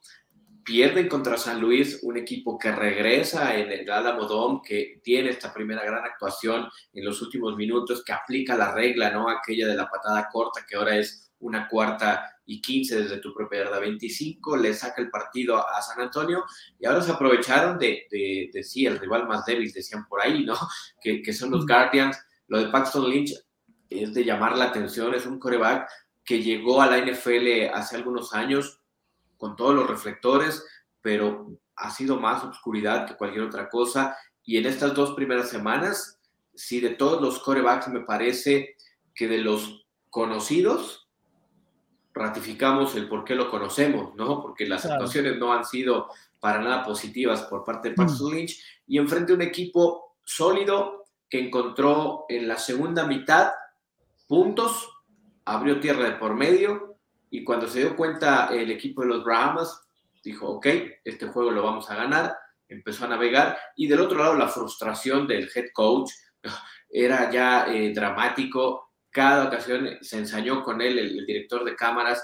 [0.65, 5.53] pierden contra San Luis, un equipo que regresa en el Álamo Dome, que tiene esta
[5.53, 9.29] primera gran actuación en los últimos minutos, que aplica la regla, ¿no?
[9.29, 13.65] Aquella de la patada corta, que ahora es una cuarta y 15 desde tu propia
[13.65, 16.45] yarda 25, le saca el partido a San Antonio
[16.79, 20.55] y ahora se aprovecharon de, de, sí, el rival más débil, decían por ahí, ¿no?
[21.01, 22.19] Que, que son los Guardians.
[22.49, 23.35] Lo de Paxton Lynch
[23.89, 25.89] es de llamar la atención, es un coreback
[26.25, 28.82] que llegó a la NFL hace algunos años,
[29.43, 30.65] con todos los reflectores,
[31.01, 34.17] pero ha sido más oscuridad que cualquier otra cosa.
[34.45, 36.21] Y en estas dos primeras semanas,
[36.55, 38.77] sí, de todos los corebacks, me parece
[39.13, 41.09] que de los conocidos,
[42.15, 44.41] ratificamos el por qué lo conocemos, ¿no?
[44.41, 48.35] Porque las actuaciones no han sido para nada positivas por parte de Paxton mm.
[48.37, 53.51] Lynch y enfrente un equipo sólido que encontró en la segunda mitad
[54.29, 54.89] puntos,
[55.45, 56.92] abrió tierra de por medio
[57.33, 59.89] y cuando se dio cuenta el equipo de los Brahmas,
[60.23, 60.67] dijo, ok,
[61.03, 62.37] este juego lo vamos a ganar,
[62.69, 63.59] empezó a navegar.
[63.75, 66.11] Y del otro lado, la frustración del head coach
[66.91, 68.93] era ya eh, dramático.
[69.09, 72.23] Cada ocasión se ensañó con él el, director de cámaras,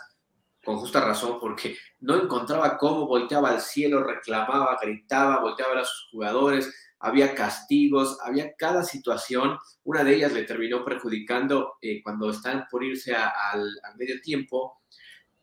[0.63, 6.11] con justa razón, porque no encontraba cómo, volteaba al cielo, reclamaba, gritaba, volteaba a sus
[6.11, 9.59] jugadores, había castigos, había cada situación.
[9.85, 14.79] Una de ellas le terminó perjudicando eh, cuando están por irse al medio tiempo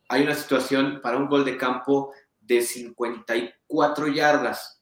[0.07, 4.81] hay una situación para un gol de campo de 54 yardas.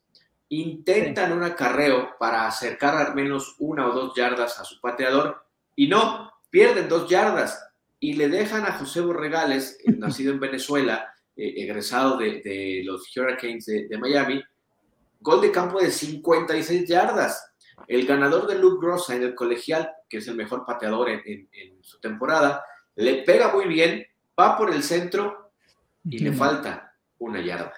[0.50, 5.88] Intentan un acarreo para acercar al menos una o dos yardas a su pateador y
[5.88, 7.60] no, pierden dos yardas
[8.00, 13.98] y le dejan a José Borregales, nacido en Venezuela, eh, egresado de, los Hurricanes de,
[13.98, 14.44] Miami,
[15.24, 17.54] gol de campo de 56 yardas.
[17.88, 21.50] El ganador de Luke Grossa en el colegial, que es el mejor pateador en
[21.82, 22.64] su temporada,
[22.96, 24.06] le pega muy bien
[24.40, 25.52] va por el centro
[26.04, 27.74] y le falta una yarda.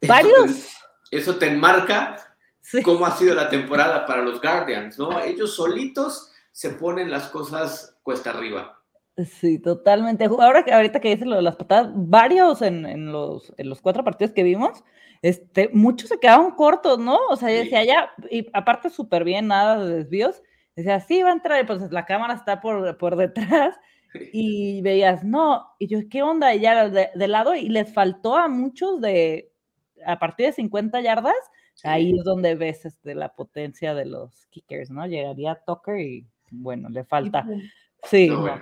[0.06, 0.76] Varios.
[1.10, 2.36] Eso te, enmarca
[2.84, 5.20] cómo ha sido la temporada para los Guardians, ¿no?
[5.20, 8.81] Ellos solitos se ponen las cosas cuesta arriba.
[9.16, 10.24] Sí, totalmente.
[10.24, 14.02] Ahora que ahorita que dices lo de las patadas, varios en, los, en los cuatro
[14.04, 14.82] partidos que vimos,
[15.20, 17.18] este, muchos se quedaron cortos, ¿no?
[17.28, 20.42] O sea, yo decía, ya, y aparte súper bien, nada de desvíos,
[20.74, 23.76] decía, sí, va a entrar, y pues la cámara está por, por detrás,
[24.32, 26.54] y veías, no, y yo, ¿qué onda?
[26.54, 29.52] Y ya de, lado, y les faltó a muchos de,
[30.06, 31.34] a partir de 50 yardas,
[31.84, 35.06] ahí es donde ves este, la potencia de los kickers, ¿no?
[35.06, 37.46] Llegaría Tucker y, bueno, le falta.
[37.46, 37.62] Sí,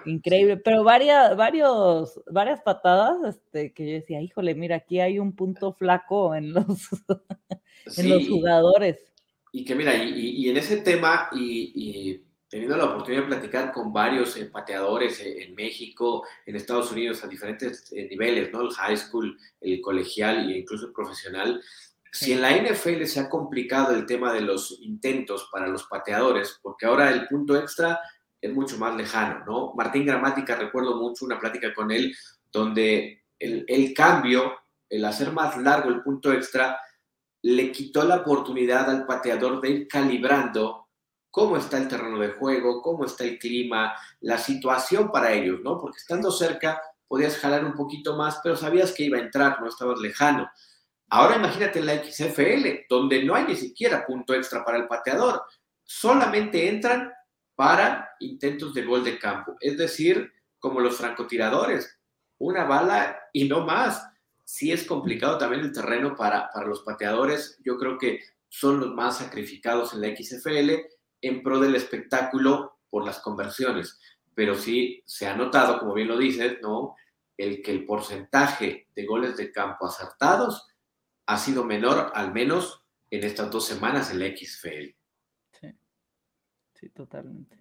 [0.05, 5.35] increíble, pero varias, varios, varias patadas este, que yo decía, híjole, mira, aquí hay un
[5.35, 6.67] punto flaco en los,
[7.97, 8.99] en los jugadores.
[9.53, 14.37] Y que mira, y, en ese tema, y teniendo la oportunidad de platicar con varios
[14.37, 18.63] eh, pateadores eh, en México, en Estados Unidos, a diferentes eh, niveles, ¿no?
[18.63, 21.63] El high school, el colegial e incluso el profesional.
[22.11, 26.59] Si en la NFL se ha complicado el tema de los intentos para los pateadores,
[26.61, 28.01] porque ahora el punto extra
[28.41, 29.75] es mucho más lejano, ¿no?
[29.75, 32.15] Martín Gramática, recuerdo mucho una plática con él,
[32.51, 34.55] donde el, el cambio,
[34.89, 36.81] el hacer más largo el punto extra,
[37.43, 40.89] le quitó la oportunidad al pateador de ir calibrando
[41.31, 45.79] cómo está el terreno de juego, cómo está el clima, la situación para ellos, ¿no?
[45.79, 49.69] Porque estando cerca podías jalar un poquito más, pero sabías que iba a entrar, no
[49.69, 50.51] estabas lejano.
[51.09, 55.43] Ahora imagínate la XFL, donde no hay ni siquiera punto extra para el pateador,
[55.83, 57.13] solamente entran
[57.61, 61.95] para intentos de gol de campo, es decir, como los francotiradores,
[62.39, 64.03] una bala y no más.
[64.45, 68.95] Sí es complicado también el terreno para, para los pateadores, yo creo que son los
[68.95, 70.71] más sacrificados en la XFL
[71.21, 74.01] en pro del espectáculo por las conversiones.
[74.35, 76.97] Pero sí se ha notado, como bien lo dices, ¿no?
[77.37, 80.67] El que el porcentaje de goles de campo acertados
[81.27, 85.00] ha sido menor, al menos en estas dos semanas en la XFL.
[86.81, 87.59] Sí, totalmente.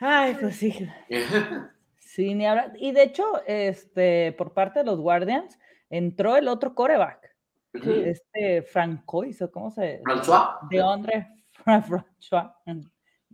[0.00, 0.88] Ay, pues sí.
[1.98, 2.72] sí, ni ahora.
[2.78, 5.58] Y de hecho, este, por parte de los Guardians,
[5.90, 7.36] entró el otro coreback.
[7.74, 10.00] Este Francois, ¿cómo se?
[10.02, 10.58] François.
[10.70, 11.28] De Andre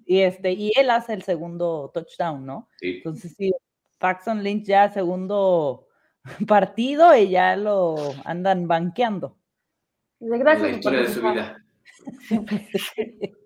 [0.07, 2.69] y, este, y él hace el segundo touchdown, ¿no?
[2.81, 3.53] Entonces, sí,
[3.99, 5.87] Paxton Lynch ya segundo
[6.47, 9.39] partido y ya lo andan banqueando.
[10.21, 10.63] Gracias.
[10.63, 11.65] La historia de su vida.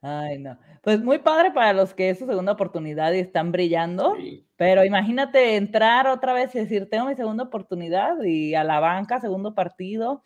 [0.00, 0.58] Ay, no.
[0.82, 4.16] Pues muy padre para los que es su segunda oportunidad y están brillando,
[4.56, 9.20] pero imagínate entrar otra vez y decir, tengo mi segunda oportunidad y a la banca,
[9.20, 10.24] segundo partido,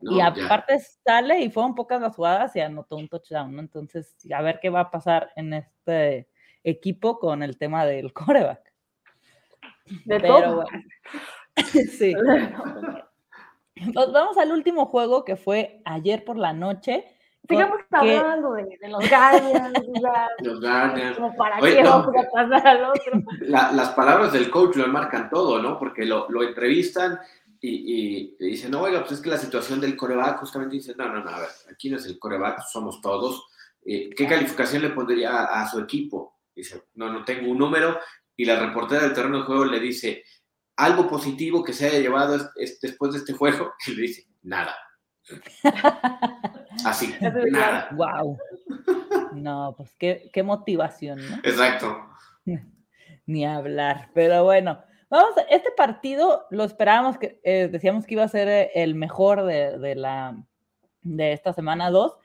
[0.00, 3.60] y aparte sale y fueron pocas las jugadas y anotó un touchdown, ¿no?
[3.60, 6.28] Entonces, a ver qué va a pasar en este
[6.64, 8.72] equipo con el tema del coreback.
[10.04, 10.64] De todo.
[11.98, 12.14] sí.
[13.94, 17.04] Pues vamos al último juego que fue ayer por la noche.
[17.48, 19.72] Sigamos hablando de, los Guardians.
[20.40, 21.16] los Guardians.
[21.16, 23.12] Como para qué vamos a pasar al otro.
[23.40, 25.78] las palabras del coach lo marcan todo, ¿no?
[25.78, 27.18] Porque lo, lo entrevistan
[27.60, 31.08] y, y, dicen, no, oiga, pues es que la situación del coreback, justamente dice, no,
[31.08, 33.46] no, no, a ver, aquí no es el coreback, somos todos.
[33.84, 36.40] Eh, ¿Qué calificación le pondría a, su equipo?
[36.54, 37.98] Dice, no, no tengo un número.
[38.36, 40.24] Y la reportera del terreno de juego le dice,
[40.76, 42.36] algo positivo que se haya llevado
[42.80, 43.72] después de este juego.
[43.86, 44.76] Y le dice, nada.
[46.84, 47.14] Así,
[47.50, 47.88] nada.
[47.92, 48.38] Wow.
[49.34, 51.36] No, pues qué, qué motivación, ¿no?
[51.42, 52.06] Exacto.
[53.26, 54.82] Ni hablar, pero bueno.
[55.08, 59.44] Vamos, este partido lo esperábamos que, eh, decíamos que iba a ser eh, el mejor
[59.44, 60.42] de, de, la,
[61.02, 62.16] de esta semana 2.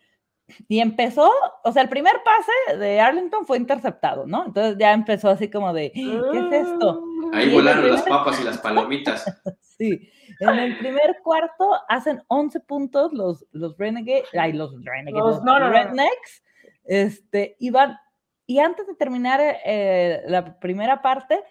[0.67, 1.29] Y empezó,
[1.63, 4.45] o sea, el primer pase de Arlington fue interceptado, ¿no?
[4.45, 7.03] Entonces ya empezó así como de, ¿qué es esto?
[7.33, 9.25] Ahí volaron las papas y las palomitas.
[9.77, 15.59] sí, en el primer cuarto hacen 11 puntos los, los Renegades, ay, los Renegades, los,
[15.69, 16.43] Rednecks,
[16.85, 17.97] este, y van,
[18.45, 21.43] y antes de terminar eh, la primera parte,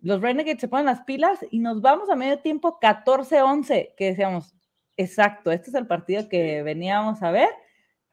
[0.00, 4.54] los Renegades se ponen las pilas y nos vamos a medio tiempo 14-11, que decíamos,
[4.96, 7.48] exacto, este es el partido que veníamos a ver,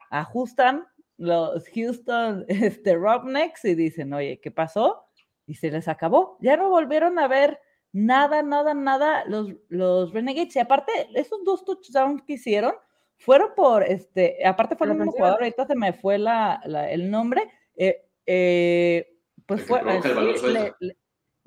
[0.10, 0.86] ajustan
[1.18, 5.06] los Houston este, Roughnecks y dicen, oye, ¿qué pasó?
[5.48, 7.60] Y se les acabó, ya no volvieron a ver
[7.92, 12.74] nada, nada, nada los, los Renegades, y aparte, esos dos touchdowns que hicieron,
[13.18, 17.50] fueron por, este, aparte fue el mismo jugador, ahorita se me fue la, el nombre,
[17.78, 19.08] eh, eh,
[19.46, 19.82] pues fue,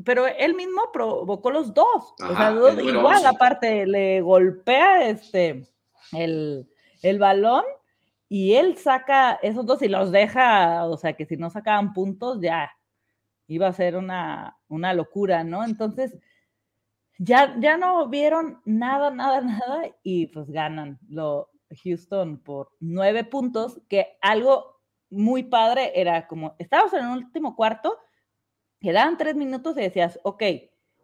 [0.05, 2.15] pero él mismo provocó los dos.
[2.23, 5.67] o sea, igual, aparte, le golpea este,
[6.13, 6.69] el,
[7.03, 7.65] el, balón
[8.29, 12.41] y él saca esos dos y los deja, o sea, que si no sacaban puntos,
[12.41, 12.71] ya
[13.47, 15.65] iba a ser una, una locura, ¿no?
[15.65, 16.17] Entonces,
[17.19, 21.51] ya, ya no vieron nada, nada, nada y pues ganan lo
[21.85, 27.99] Houston por nueve puntos, que algo muy padre era como, estábamos en el último cuarto
[28.81, 30.43] quedaban tres minutos y decías, ok,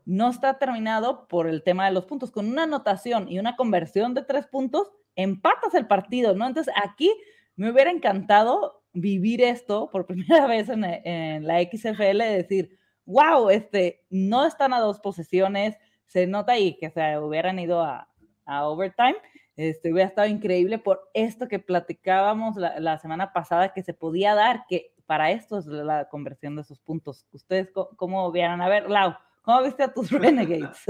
[0.04, 2.30] no está terminado por el tema de los puntos.
[2.30, 6.46] Con una anotación y una conversión de tres puntos, empatas el partido, ¿no?
[6.46, 7.14] Entonces aquí
[7.56, 14.46] me hubiera encantado vivir esto por primera vez en, la XFL, decir, wow, este, no
[14.46, 18.08] están a dos posesiones, se nota ahí que se hubieran ido a,
[18.46, 19.16] overtime.
[19.56, 24.64] Este, hubiera estado increíble por esto que platicábamos la, semana pasada que se podía dar,
[24.68, 27.26] que para esto es la conversión de esos puntos.
[27.32, 28.60] ¿Ustedes cómo, vieron?
[28.60, 30.84] A ver, Lau, ¿cómo viste a tus Renegades?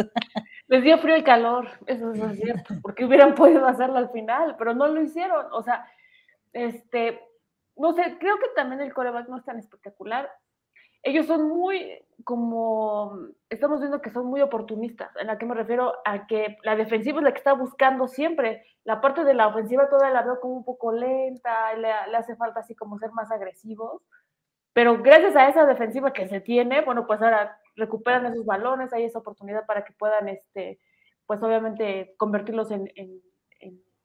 [0.69, 4.75] Les dio frío el calor, eso es cierto, porque hubieran podido hacerlo al final, pero
[4.75, 5.47] no lo hicieron.
[5.53, 5.87] O sea,
[6.53, 7.21] este,
[7.77, 10.31] no sé, creo que también el coreback no es tan espectacular
[11.05, 13.19] ellos son muy, como,
[13.51, 17.19] estamos viendo que son muy oportunistas, en la que me refiero a que la defensiva
[17.19, 20.55] es la que está buscando siempre, la parte de la ofensiva toda la veo como
[20.55, 24.01] un poco lenta, le, hace falta así como ser más agresivos,
[24.75, 29.05] pero gracias a esa defensiva que se tiene, bueno, pues ahora recuperan esos balones, hay
[29.05, 30.79] esa oportunidad para que puedan, este,
[31.27, 32.93] pues obviamente convertirlos en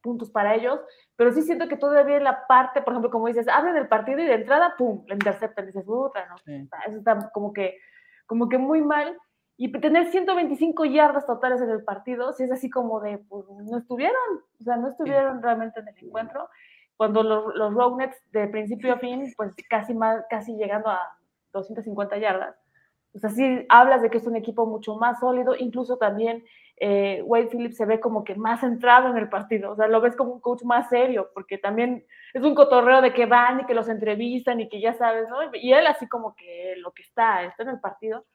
[0.01, 0.79] puntos para ellos,
[1.15, 4.19] pero sí siento que todavía en la parte, por ejemplo, como dices, abren el partido
[4.19, 6.35] y de entrada, pum, la interceptan, dices, puta, ¿no?
[6.87, 7.77] Eso está como que,
[8.25, 9.17] como que muy mal.
[9.57, 13.77] Y tener 125 yardas totales en el partido, si es así como de, pues no
[13.77, 14.15] estuvieron,
[14.57, 16.47] o sea, no estuvieron realmente en el encuentro.
[16.99, 20.99] Cuando los, los Roughnecks de principio a fin, pues casi, más, casi llegando a
[21.53, 22.57] 250 yardas.
[23.15, 26.43] O sea, sí hablas de que es un equipo mucho más sólido, incluso también
[26.75, 30.01] eh, Wade Phillips se ve como que más centrado en el partido, o sea, lo
[30.01, 33.65] ves como un coach más serio, porque también es un cotorreo de que van y
[33.65, 35.37] que los entrevistan y que ya sabes, ¿no?
[35.53, 38.25] Y él así como que lo que está, está en el partido.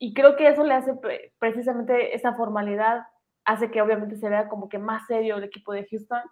[0.00, 0.92] Y creo que eso le hace
[1.38, 3.06] precisamente esa formalidad,
[3.44, 6.22] hace que obviamente se vea como que más serio el equipo de Houston.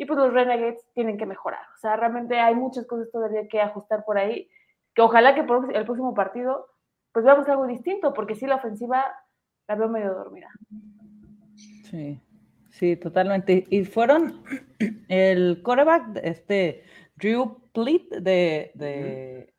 [0.00, 1.60] Y pues los Renegades tienen que mejorar.
[1.74, 4.48] O sea, realmente hay muchas cosas todavía que ajustar por ahí,
[4.94, 6.68] que ojalá que por el próximo partido
[7.12, 9.04] pues veamos algo distinto, porque sí la ofensiva
[9.68, 10.48] la veo medio dormida.
[11.90, 12.18] Sí,
[12.70, 13.66] sí, totalmente.
[13.68, 14.42] Y fueron
[15.08, 16.84] el coreback, este
[17.16, 19.52] Drew Pleat de, de,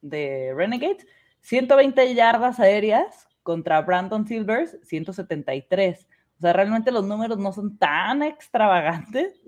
[0.00, 1.06] de Renegades,
[1.42, 6.08] 120 yardas aéreas contra Brandon Silvers, 173.
[6.44, 9.40] O sea, realmente los números no son tan extravagantes,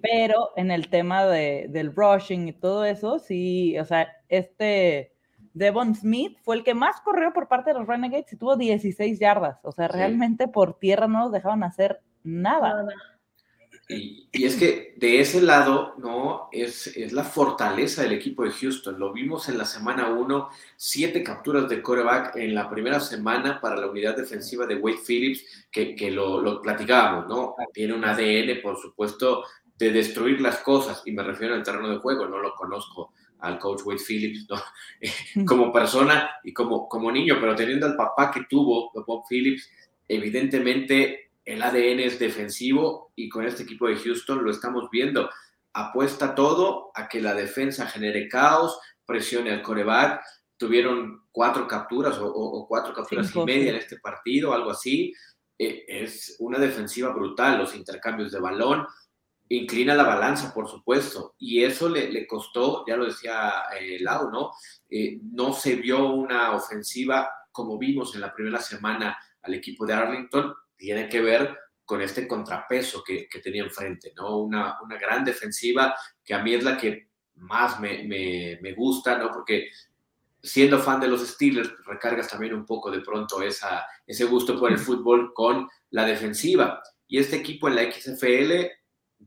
[0.00, 5.12] pero en el tema de, del rushing y todo eso, sí, o sea, este
[5.54, 9.18] Devon Smith fue el que más corrió por parte de los Renegades y tuvo 16
[9.18, 9.58] yardas.
[9.64, 12.86] O sea, realmente por tierra no nos dejaban hacer nada.
[13.88, 16.48] Y, es que de ese lado, ¿no?
[16.50, 18.98] Es, es, la fortaleza del equipo de Houston.
[18.98, 23.76] Lo vimos en la semana 1, siete capturas de coreback en la primera semana para
[23.76, 27.54] la unidad defensiva de Wade Phillips, que, que lo, lo, platicábamos, ¿no?
[27.72, 29.44] Tiene un ADN, por supuesto,
[29.78, 33.58] de destruir las cosas, y me refiero al terreno de juego, no lo conozco al
[33.58, 34.56] coach Wade Phillips, ¿no?
[35.46, 39.70] como persona y como, como niño, pero teniendo al papá que tuvo, Bob Phillips,
[40.08, 45.30] evidentemente el ADN es defensivo y con este equipo de Houston lo estamos viendo.
[45.72, 50.22] Apuesta todo a que la defensa genere caos, presione al coreback.
[50.56, 55.14] Tuvieron cuatro capturas o, cuatro capturas y media en este partido, algo así.
[55.56, 58.84] Eh, es una defensiva brutal, los intercambios de balón.
[59.48, 64.50] Inclina la balanza, por supuesto, y eso le, costó, ya lo decía eh, Lau, ¿no?
[64.90, 69.94] Eh, no se vio una ofensiva como vimos en la primera semana al equipo de
[69.94, 74.38] Arlington, tiene que ver con este contrapeso que, que tenía enfrente, ¿no?
[74.38, 79.16] Una, una, gran defensiva que a mí es la que más me, me, me, gusta,
[79.16, 79.30] ¿no?
[79.30, 79.70] Porque
[80.42, 84.70] siendo fan de los Steelers, recargas también un poco de pronto esa, ese gusto por
[84.70, 86.82] el fútbol con la defensiva.
[87.06, 88.66] Y este equipo en la XFL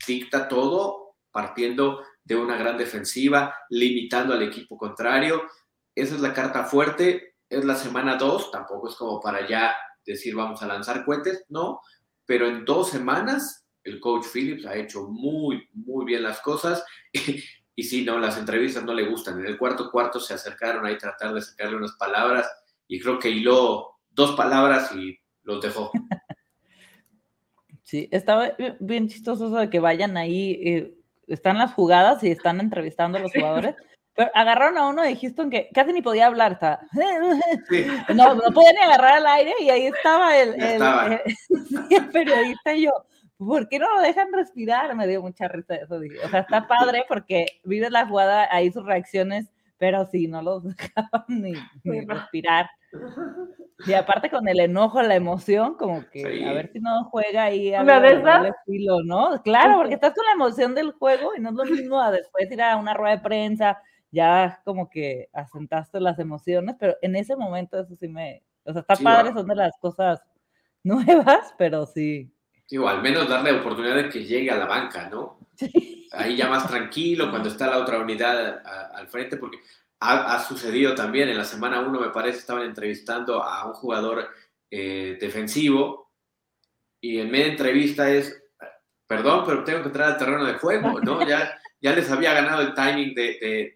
[0.05, 5.43] dicta todo partiendo de una gran defensiva, limitando al equipo contrario.
[5.95, 9.75] Esa es la carta fuerte, es la semana 2, tampoco es como para ya
[10.09, 11.81] decir vamos a lanzar cohetes, no,
[12.25, 16.83] pero en dos semanas el coach Phillips ha hecho muy, muy bien las cosas
[17.75, 19.39] y, sí, no, las entrevistas no le gustan.
[19.39, 22.49] En el cuarto cuarto se acercaron ahí a tratar de sacarle unas palabras
[22.87, 25.91] y creo que hiló dos palabras y los dejó.
[27.83, 30.93] Sí, estaba bien chistoso eso de que vayan ahí, eh,
[31.25, 33.75] están las jugadas y están entrevistando a los jugadores.
[34.19, 36.81] Pero agarraron a uno de Houston que casi ni podía hablar, estaba.
[38.13, 40.55] No, no podía ni agarrar al aire y ahí estaba el,
[41.89, 42.91] el, periodista y yo.
[43.37, 44.93] ¿Por qué no lo dejan respirar?
[44.93, 45.95] Me dio mucha risa eso.
[45.95, 50.65] O sea, está padre porque vives la jugada, ahí sus reacciones, pero sí, no los
[50.65, 51.53] dejaban ni,
[52.05, 52.69] respirar.
[53.87, 57.73] Y aparte con el enojo, la emoción, como que a ver si no juega ahí
[57.73, 59.41] a de estilo, ¿no?
[59.43, 62.51] Claro, porque estás con la emoción del juego y no es lo mismo a después
[62.51, 67.35] ir a una rueda de prensa ya como que asentaste las emociones, pero en ese
[67.35, 70.21] momento eso sí me, o sea, está padre, son de las cosas
[70.83, 72.31] nuevas, pero sí.
[72.69, 75.39] Digo, al menos darle oportunidad de que llegue a la banca, ¿no?
[76.11, 78.61] Ahí ya más tranquilo cuando está la otra unidad
[78.95, 79.59] al frente, porque
[79.99, 84.29] ha, sucedido también en la semana 1, me parece, estaban entrevistando a un jugador
[84.71, 86.11] eh, defensivo
[87.01, 88.41] y en media entrevista es,
[89.07, 91.19] perdón, pero tengo que entrar al terreno de juego, ¿no?
[91.27, 93.73] Ya ya les había ganado el timing de,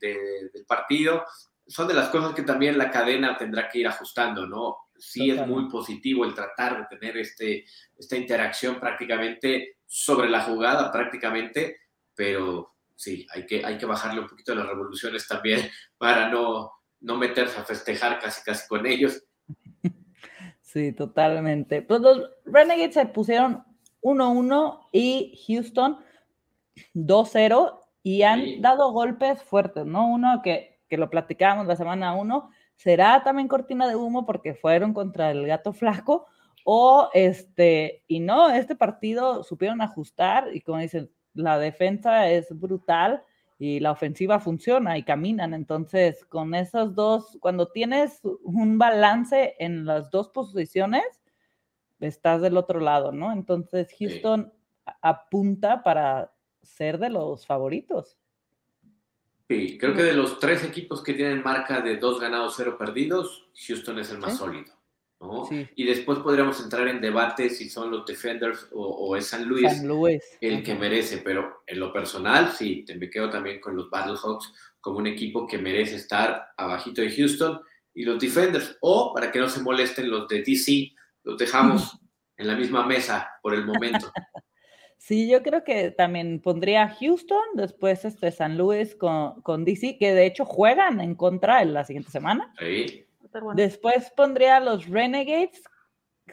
[0.53, 1.25] del partido.
[1.65, 4.77] Son de las cosas que también la cadena tendrá que ir ajustando, ¿no?
[4.97, 7.65] Sí es muy positivo el tratar de tener este,
[7.97, 11.77] esta interacción prácticamente sobre la jugada, prácticamente,
[12.15, 17.17] pero sí, hay que, hay que bajarle un poquito las revoluciones también para no, no
[17.17, 19.23] meterse a festejar casi casi con ellos.
[20.61, 21.83] Sí, totalmente.
[21.83, 23.63] Pues los Renegades se pusieron
[24.01, 25.99] 1-1 y Houston
[26.95, 30.07] 2-0 y han dado golpes fuertes, ¿no?
[30.07, 34.93] Uno que, que lo platicábamos la semana uno, será también cortina de humo porque fueron
[34.93, 36.27] contra el gato flaco,
[36.65, 43.23] o este, y no, este partido supieron ajustar y como dicen, la defensa es brutal
[43.59, 45.53] y la ofensiva funciona y caminan.
[45.53, 51.03] Entonces, con esos dos, cuando tienes un balance en las dos posiciones,
[51.99, 53.31] estás del otro lado, ¿no?
[53.31, 54.51] Entonces, Houston
[55.01, 56.31] apunta para
[56.63, 58.17] ser de los favoritos.
[59.47, 63.47] Sí, creo que de los tres equipos que tienen marca de dos ganados, cero perdidos,
[63.67, 64.73] Houston es el más sólido.
[65.75, 69.71] Y después podríamos entrar en debate si son los Defenders o, es San Luis,
[70.41, 74.97] el que merece, pero en lo personal, sí, me quedo también con los Battlehawks como
[74.97, 77.61] un equipo que merece estar abajito de Houston
[77.93, 80.91] y los Defenders, o para que no se molesten los de DC,
[81.23, 81.97] los dejamos
[82.37, 84.11] en la misma mesa por el momento.
[85.03, 90.13] Sí, yo creo que también pondría Houston, después este San Luis con, con, DC, que
[90.13, 92.53] de hecho juegan en contra en la siguiente semana.
[92.57, 93.05] Sí.
[93.53, 95.61] Después pondría los Renegades.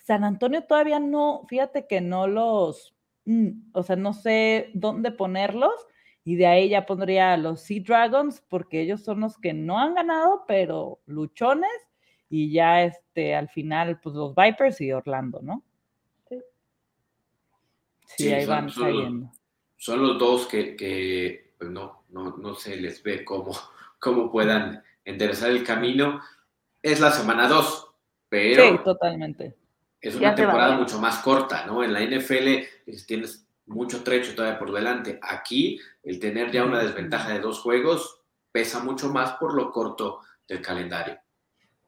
[0.05, 5.75] San Antonio todavía no, fíjate que no los, mm, o sea, no sé dónde ponerlos.
[6.23, 9.95] Y de ahí ya pondría los Sea Dragons, porque ellos son los que no han
[9.95, 11.73] ganado, pero luchones.
[12.29, 15.65] Y ya este, al final, pues los Vipers y Orlando, ¿no?
[18.17, 19.31] Sí, ahí van son,
[19.77, 23.53] Son los dos que, pues no, no, no, se les ve cómo,
[23.99, 26.21] cómo puedan enderezar el camino.
[26.83, 27.89] Es la semana 2,
[28.29, 28.63] pero...
[28.63, 29.57] Sí, totalmente.
[30.01, 31.85] Es una temporada mucho más corta, ¿no?
[31.85, 32.65] En la NFL
[33.07, 35.21] tienes mucho trecho todavía por delante.
[35.23, 40.21] Aquí, el tener ya una desventaja de dos juegos pesa mucho más por lo corto
[40.49, 41.19] del calendario.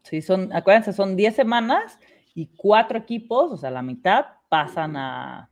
[0.03, 1.99] Sí, son, acuérdense, son 10 semanas
[2.35, 5.52] y cuatro equipos, o sea, la mitad, pasan a,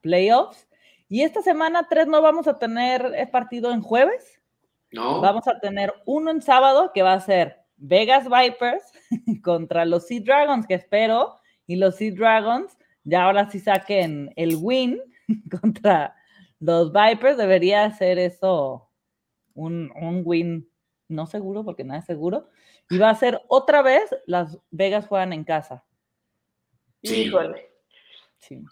[0.00, 0.68] playoffs.
[1.08, 4.40] Y esta semana tres no vamos a tener el partido en jueves.
[4.92, 5.20] No.
[5.20, 8.84] Vamos a tener uno en sábado que va a ser Vegas Vipers
[9.42, 12.76] contra los Sea Dragons, que espero, y los Sea Dragons
[13.06, 15.00] ya ahora sí saquen el win
[15.60, 16.14] contra
[16.58, 18.90] los Vipers, debería ser eso
[19.54, 19.92] un,
[20.24, 20.68] win
[21.08, 22.48] no seguro, porque nada es seguro,
[22.90, 25.84] y va a ser otra vez las Vegas juegan en casa.
[27.02, 27.30] Sí.
[28.38, 28.64] sí.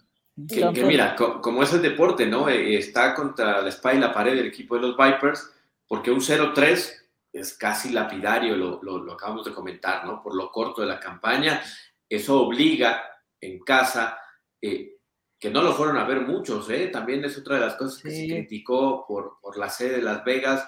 [0.48, 2.48] Que, mira, como es el deporte, ¿no?
[2.48, 5.52] Eh, está contra la espalda y la pared del equipo de los Vipers,
[5.86, 6.92] porque un 0-3
[7.32, 10.22] es casi lapidario, lo, lo, acabamos de comentar, ¿no?
[10.22, 11.62] Por lo corto de la campaña,
[12.08, 13.02] eso obliga
[13.40, 14.18] en casa
[14.60, 14.98] eh,
[15.38, 16.88] que no lo fueron a ver muchos, ¿eh?
[16.88, 20.24] también es otra de las cosas que se criticó por, por la sede de Las
[20.24, 20.66] Vegas,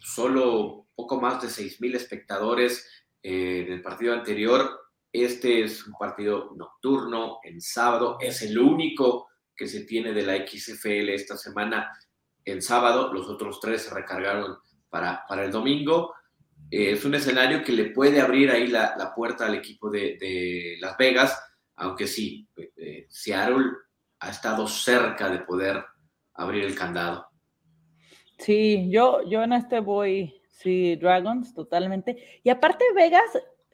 [0.00, 2.86] solo poco más de 6 espectadores
[3.22, 4.85] eh, en el partido anterior.
[5.24, 10.46] Este es un partido nocturno, en sábado, es el único que se tiene de la
[10.46, 11.90] XFL esta semana
[12.44, 14.56] en sábado, los otros tres se recargaron
[14.88, 16.14] para, para el domingo.
[16.70, 20.16] Eh, es un escenario que le puede abrir ahí la, la puerta al equipo de,
[20.20, 21.36] de Las Vegas
[21.76, 23.64] aunque sí, eh, Seattle
[24.20, 25.84] ha estado cerca de poder
[26.34, 27.26] abrir el candado.
[28.38, 32.40] Sí, yo, yo en este voy, sí, Dragons, totalmente.
[32.42, 33.30] Y aparte Vegas,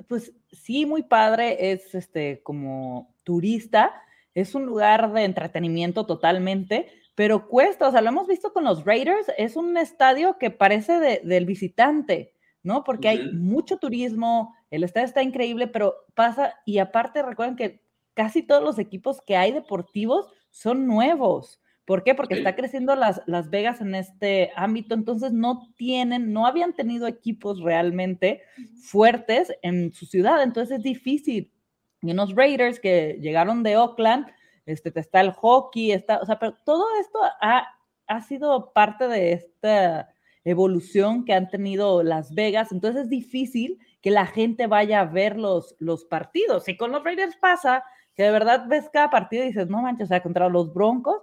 [0.09, 3.93] pues sí, muy padre, es este como turista,
[4.34, 8.84] es un lugar de entretenimiento totalmente, pero cuesta, o sea, lo hemos visto con los
[8.84, 12.84] Raiders, es un estadio que parece del visitante, ¿no?
[12.84, 17.82] Porque hay mucho turismo, el estadio está increíble, pero pasa, y aparte recuerden que
[18.14, 21.61] casi todos los equipos que hay deportivos son nuevos.
[21.85, 22.14] ¿Por qué?
[22.14, 27.09] Porque está creciendo las, las Vegas en este ámbito, entonces no tienen, no habían tenido
[27.09, 28.43] equipos realmente
[28.85, 31.53] fuertes en su ciudad, entonces es difícil.
[32.01, 34.26] Y unos Raiders que llegaron de Oakland,
[34.64, 37.66] este, está el hockey, está, o sea, pero todo esto ha,
[38.07, 40.09] ha sido parte de esta
[40.45, 45.37] evolución que han tenido Las Vegas, entonces es difícil que la gente vaya a ver
[45.37, 46.68] los, los partidos.
[46.68, 50.07] Y con los Raiders pasa que de verdad ves cada partido y dices, no manches,
[50.07, 51.22] o sea, contra los Broncos,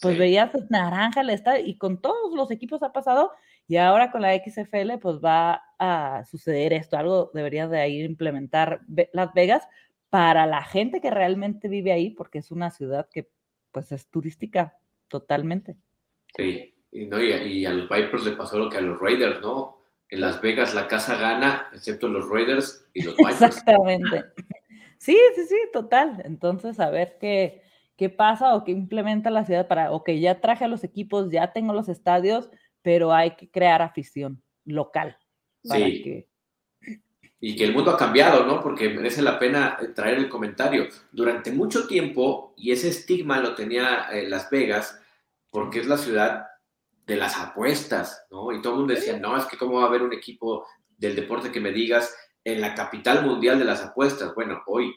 [0.00, 3.32] pues veías naranja el estadio y con todos los equipos ha pasado
[3.66, 8.80] y ahora con la XFL pues va a suceder esto, algo debería de ir implementar
[9.12, 9.66] Las Vegas
[10.10, 13.28] para la gente que realmente vive ahí porque es una ciudad que
[13.72, 15.76] pues es turística totalmente.
[16.36, 19.82] Sí, y, no, y, a los Vipers le pasó lo que a los Raiders, ¿no?
[20.08, 23.42] En Las Vegas la casa gana, excepto los Raiders y los Vipers.
[23.42, 24.24] Exactamente.
[24.98, 26.22] Sí, sí, sí, total.
[26.24, 27.62] Entonces, a ver qué,
[27.96, 31.52] qué pasa o qué implementa la ciudad para, ok, ya traje a los equipos, ya
[31.52, 32.50] tengo los estadios,
[32.82, 35.16] pero hay que crear afición local.
[35.62, 36.26] sí.
[37.38, 38.62] Y que el mundo ha cambiado, ¿no?
[38.62, 40.88] Porque merece la pena eh, traer el comentario.
[41.12, 44.98] Durante mucho tiempo, y ese estigma lo tenía eh, Las Vegas,
[45.50, 46.46] porque es la ciudad
[47.06, 48.52] de las apuestas, ¿no?
[48.52, 50.66] Y todo el mundo decía, no, es que cómo va a haber un equipo
[50.96, 54.34] del deporte que me digas en la capital mundial de las apuestas.
[54.34, 54.94] Bueno, hoy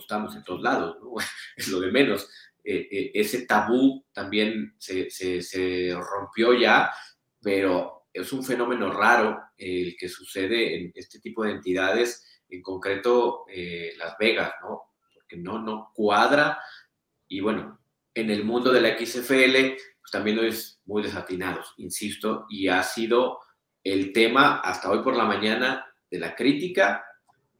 [0.00, 1.14] apostamos en todos lados, ¿no?
[1.56, 2.28] es lo de menos.
[2.64, 6.90] Eh, eh, ese tabú también se, rompió ya,
[7.40, 13.44] pero es un fenómeno raro el que sucede en este tipo de entidades, en concreto
[13.48, 14.94] eh, Las Vegas, ¿no?
[15.14, 16.58] Porque no, no cuadra.
[17.28, 17.78] Y bueno,
[18.14, 23.38] en el mundo de la XFL, pues también es muy desatinados, insisto, y ha sido
[23.84, 27.04] el tema hasta hoy por la mañana de la crítica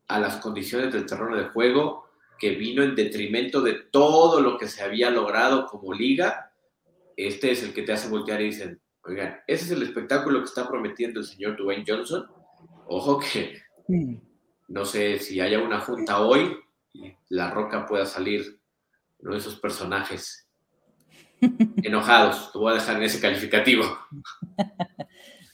[0.08, 2.09] a las condiciones del terreno de juego
[2.40, 6.50] que vino en detrimento de todo lo que se había logrado como liga.
[7.14, 10.46] Este es el que te hace voltear y dicen, oigan, ese es el espectáculo que
[10.46, 12.26] está prometiendo el señor Dwayne Johnson.
[12.86, 13.60] Ojo que
[14.68, 16.56] no sé si haya una junta hoy
[16.94, 18.58] y la roca pueda salir
[19.18, 20.48] uno de esos personajes
[21.82, 22.52] enojados.
[22.52, 23.84] Te voy a dejar en ese calificativo.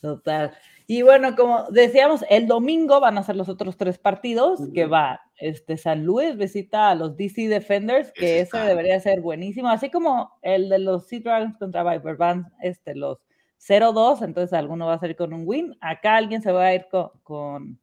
[0.01, 0.57] Total.
[0.89, 5.21] Y bueno, como decíamos, el domingo van a ser los otros tres partidos, que va
[5.37, 10.39] este, San Luis, visita a los DC Defenders, que ese, debería ser buenísimo, así como
[10.43, 13.19] el de los Sea Dragons contra Viper, van este, los
[13.59, 16.87] 0-2, entonces alguno va a salir con un win, acá alguien se va a ir
[16.89, 17.79] con, con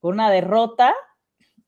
[0.00, 0.94] una derrota,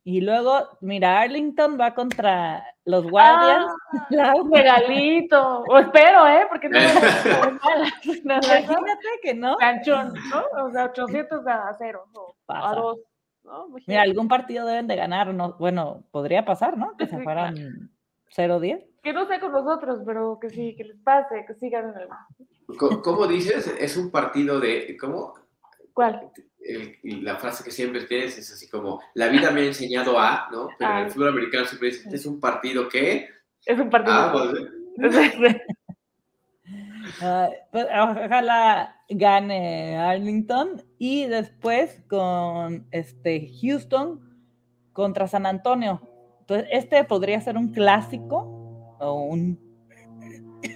[0.02, 3.04] y luego, mira, Arlington va contra los.
[3.18, 3.66] Ah,
[4.42, 5.64] un regalito.
[5.68, 6.46] O espero, ¿eh?
[6.48, 6.78] Porque no
[8.04, 9.56] Imagínate que no.
[9.56, 10.64] Canchón, ¿no?
[10.64, 12.04] O sea, 800 a 0
[12.48, 12.98] a 2.
[13.86, 16.96] Mira, algún partido deben de ganar, no, bueno, podría pasar, ¿no?
[16.96, 17.90] Que se fueran
[18.36, 18.86] 0-10.
[19.02, 21.94] Que no sea con nosotros, pero que sí, que les pase, que sigan.
[22.78, 23.66] ¿Cómo, ¿Cómo dices?
[23.78, 24.96] Es un partido de.
[24.98, 25.34] ¿Cómo?
[25.94, 26.30] ¿Cuál?
[26.62, 30.48] El- la frase que siempre tienes es así como: La vida me ha enseñado a,
[30.52, 30.68] ¿no?
[30.78, 31.02] Pero en Ah.
[31.02, 33.28] el fútbol americano siempre dices: "Este Es un partido que.
[33.64, 34.14] Es un partido.
[34.16, 34.42] Ah,
[37.20, 44.20] Ay, pues, ojalá gane Arlington y después con este Houston
[44.92, 46.00] contra San Antonio.
[46.40, 49.58] Entonces, este podría ser un clásico o un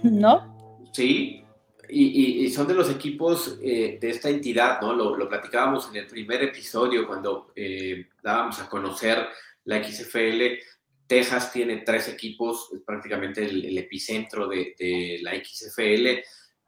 [0.02, 0.54] ¿no?
[0.92, 1.43] Sí,
[1.88, 2.04] y,
[2.42, 4.92] y- y son de los equipos eh, de esta entidad, ¿no?
[4.94, 9.26] Lo, lo platicábamos en el primer episodio cuando eh, dábamos a conocer
[9.64, 10.58] la XFL.
[11.06, 16.22] Texas tiene tres equipos, es prácticamente el, el epicentro de, de la XFL,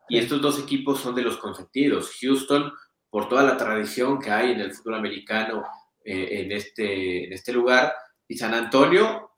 [0.09, 2.17] y estos dos equipos son de los consentidos.
[2.21, 2.73] Houston,
[3.11, 5.65] por toda la tradición que hay en el fútbol americano
[6.05, 7.95] eh, en, este, en este lugar,
[8.29, 9.31] y San Antonio,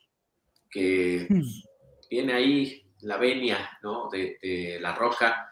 [0.70, 1.64] que pues,
[2.08, 4.08] tiene ahí la venia, ¿no?
[4.10, 5.47] De, de la roca.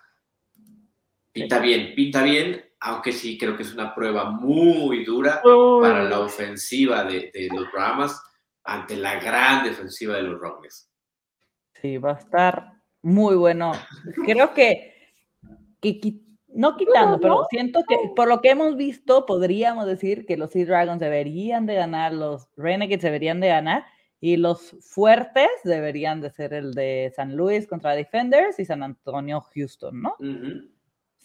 [1.36, 5.82] Pinta bien, pinta bien, aunque sí creo que es una prueba muy dura Uy.
[5.82, 8.20] para la ofensiva de, de los Brahmas
[8.64, 10.90] ante la gran defensiva de los Rockets.
[11.74, 12.72] Sí, va a estar
[13.02, 13.72] muy bueno.
[14.24, 14.94] Creo que,
[15.80, 17.46] que no quitando, No, pero no.
[17.50, 21.74] siento que por lo que hemos visto, podríamos decir que los Sea Dragons deberían de
[21.74, 23.84] ganar, los Renegades deberían de ganar,
[24.20, 29.42] y los fuertes deberían de ser el de San Luis contra Defenders y San Antonio
[29.54, 30.16] Houston, ¿no?
[30.18, 30.70] Ujú.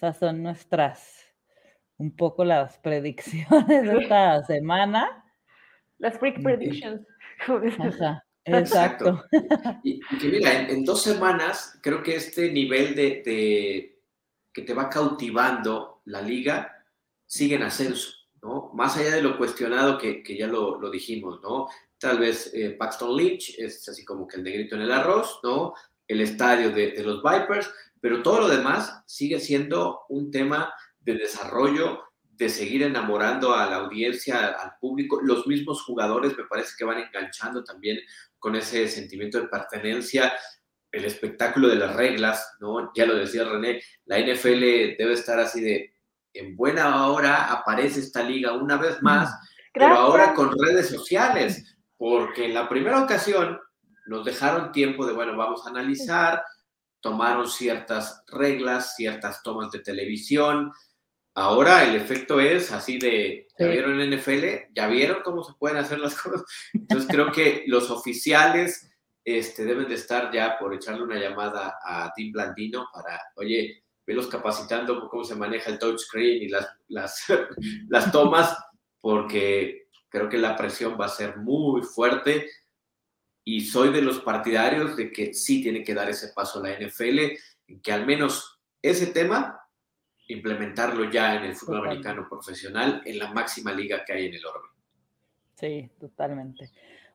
[0.02, 1.28] Esas son nuestras,
[1.98, 5.24] un poco las predicciones de esta semana.
[6.00, 7.06] Las freak predictions.
[7.78, 9.24] Ajá, Exacto.
[9.32, 9.78] exacto.
[9.84, 14.02] Y, y que mira, en, en dos semanas creo que este nivel de, de-
[14.52, 16.84] que te va cautivando la liga
[17.28, 18.10] sigue en ascenso,
[18.42, 18.72] ¿no?
[18.74, 21.68] Más allá de lo cuestionado que, que ya lo, lo dijimos, ¿no?
[22.00, 25.76] Tal vez eh, Paxton Lynch es así como que el negrito en el arroz, ¿no?
[26.08, 27.72] El estadio de, de los Vipers,
[28.02, 33.78] pero todo lo demás sigue siendo un tema de desarrollo, de seguir enamorando a la
[33.78, 35.22] audiencia, al público.
[35.22, 38.00] Los mismos jugadores me parece que van enganchando también
[38.40, 40.34] con ese sentimiento de pertenencia,
[40.92, 42.92] el espectáculo de las reglas, ¿no?
[42.96, 45.94] Ya lo decía René, la NFL debe estar así de,
[46.34, 49.30] en buena hora aparece esta liga una vez más,
[49.74, 50.00] pero Gracias.
[50.00, 53.60] ahora con redes sociales, porque en la primera ocasión
[54.08, 56.44] nos dejaron tiempo de, bueno, vamos a analizar,
[57.02, 60.72] tomaron ciertas reglas, ciertas tomas de televisión.
[61.34, 64.74] Ahora el efecto es así de, ¿ya vieron en NFL?
[64.74, 66.44] ¿Ya vieron cómo se pueden hacer las cosas?
[66.74, 68.90] Entonces creo que los oficiales
[69.24, 74.28] este, deben de estar ya por echarle una llamada a Tim Blandino para, oye, velos
[74.28, 77.26] capacitando cómo se maneja el touchscreen y las, las,
[77.90, 78.58] las tomas,
[79.00, 82.50] porque creo que la presión va a ser muy fuerte
[83.44, 86.78] y soy de los partidarios de que sí tiene que dar ese paso a la
[86.80, 87.20] NFL,
[87.82, 89.58] que al menos ese tema
[90.28, 92.08] implementarlo ya en el fútbol Totalmente.
[92.08, 94.68] americano profesional en la máxima liga que hay en el orbe.
[95.56, 96.70] Sí, totalmente.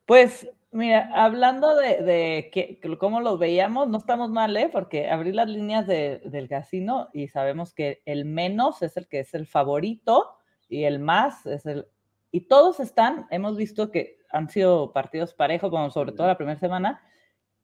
[0.05, 4.69] Pues mira, hablando de, de que, cómo lo veíamos, no estamos mal, ¿eh?
[4.71, 9.21] Porque abrí las líneas de- del casino y sabemos que el menos es el que
[9.21, 10.37] es el favorito
[10.69, 11.87] y el más es el...
[12.31, 16.59] Y todos están, hemos visto que han sido partidos parejos, como sobre todo la primera
[16.59, 17.03] semana.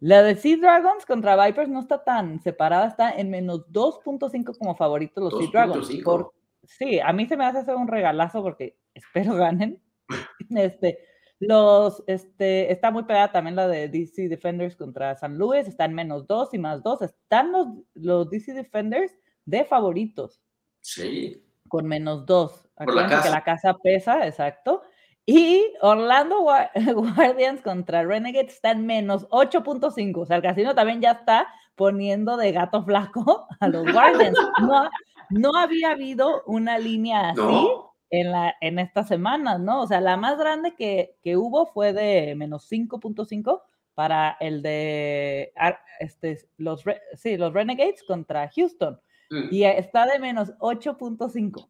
[0.01, 4.75] La de Sea Dragons contra Vipers no está tan separada, está en menos 2.5 como
[4.77, 5.89] favoritos los Sea Dragons.
[5.91, 6.03] 2.5.
[6.05, 6.33] Por-
[6.65, 9.81] Sí, a mí se me hace hacer un regalazo porque espero ganen.
[10.51, 10.99] Este,
[11.41, 16.27] los, este, está muy pegada también la de DC Defenders contra San Luis, están menos
[16.27, 17.03] dos y más dos.
[17.03, 19.13] Están los, los DC Defenders
[19.45, 20.41] de favoritos
[20.83, 22.69] Sí, con menos dos.
[22.77, 23.31] Por la Acuérdense que casa.
[23.31, 24.83] la casa pesa, exacto.
[25.27, 26.71] Y Orlando Gua-
[27.17, 30.17] Guardians contra Renegades están menos 8.5.
[30.23, 31.47] O sea, el casino también ya está
[31.77, 34.39] poniendo de gato flaco a los Guardians.
[34.61, 34.89] No,
[35.31, 37.95] no había habido una línea así ¿no?
[38.11, 39.83] en, la, en estas semanas, ¿no?
[39.83, 43.63] O sea, la más grande que, que hubo fue de menos 5.5
[43.95, 45.53] para el de
[46.01, 49.01] este, los, sí, los Renegades contra Houston
[49.31, 49.49] Mm.
[49.51, 51.67] y está de menos 8.5.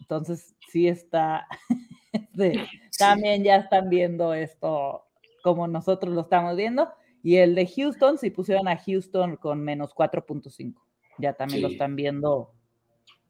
[0.00, 1.48] Entonces, sí está,
[2.36, 2.52] Sí.
[2.98, 5.06] también ya están viendo esto
[5.42, 6.92] como nosotros lo estamos viendo.
[7.22, 10.74] Y el de Houston, si pusieron a Houston con menos 4.5,
[11.18, 12.52] ya también lo están viendo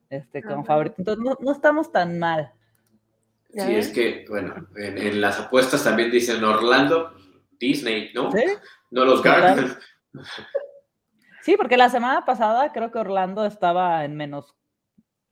[0.09, 0.65] este, como Ajá.
[0.65, 0.95] favorito.
[0.99, 2.53] Entonces, no, no estamos tan mal.
[3.51, 7.13] ¿Ya Sí, es que, bueno, en, en las apuestas también dicen Orlando,
[7.59, 8.31] Disney, ¿no?
[8.31, 8.45] ¿Sí?
[8.91, 9.23] No los.
[9.23, 9.77] Guardians.
[11.43, 14.55] Sí, porque la semana pasada creo que Orlando estaba en menos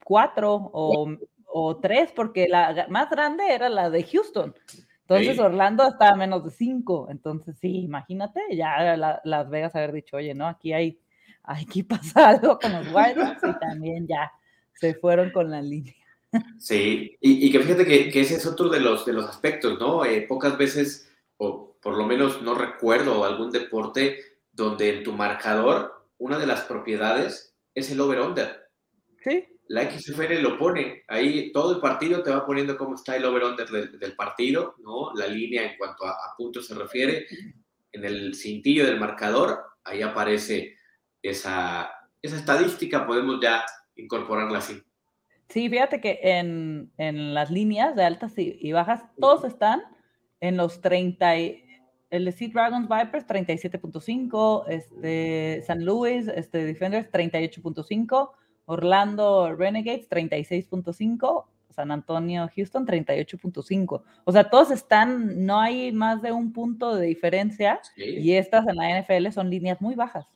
[0.03, 1.15] 4 o,
[1.51, 4.55] o 3, porque la más grande era la de Houston.
[5.09, 7.07] Entonces Orlando está a menos de 5.
[7.09, 10.99] Entonces, sí, imagínate, ya Las Vegas haber dicho, oye, no, aquí hay,
[11.43, 14.31] aquí pasa algo con los White y también ya
[14.73, 15.95] se fueron con la línea.
[16.59, 20.05] Sí, y, que fíjate que, ese es otro de los, de los aspectos, ¿no?
[20.05, 24.19] Eh, pocas veces, o por lo menos no recuerdo algún deporte
[24.51, 28.69] donde en tu marcador una de las propiedades es el over-under.
[29.23, 29.47] Sí.
[29.69, 33.67] La XFL lo pone, ahí todo el partido te va poniendo cómo está el over-under
[33.69, 35.13] del, partido, ¿no?
[35.13, 37.27] La línea en cuanto a, puntos se refiere.
[37.91, 40.75] En el cintillo del marcador, ahí aparece
[41.21, 41.87] esa,
[42.19, 43.63] esa estadística, podemos ya
[43.95, 44.81] incorporarla así.
[45.49, 46.89] Sí, fíjate que en,
[47.35, 49.83] las líneas de altas y, bajas, todos están
[50.39, 58.31] en los 30, el Sea Dragons Vipers 37.5, este, San Luis este, Defenders 38.5,
[58.69, 64.03] Orlando Renegades 36.5, San Antonio Houston 38.5.
[64.25, 68.75] O sea, todos están, no hay más de un punto de diferencia y estas en
[68.75, 70.27] la NFL son líneas muy bajas.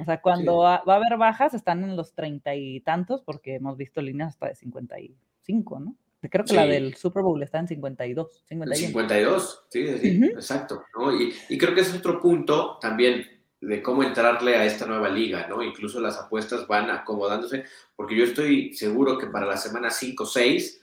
[0.00, 3.76] O sea, cuando va a haber bajas, están en los treinta y tantos, porque hemos
[3.76, 5.96] visto líneas hasta de 55, ¿no?
[6.28, 8.44] Creo que la del Super Bowl está en 52.
[8.46, 8.86] 51.
[8.88, 10.82] 52, sí, sí, exacto.
[11.20, 13.33] Y, y, creo que es otro punto también
[13.66, 15.62] de cómo entrarle a esta nueva liga, ¿no?
[15.62, 17.64] Incluso las apuestas van acomodándose,
[17.96, 20.80] porque yo estoy seguro que para la semana 5 6,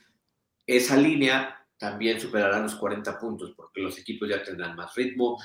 [0.66, 5.38] esa línea también superará los 40 puntos, porque los equipos ya tendrán más ritmo,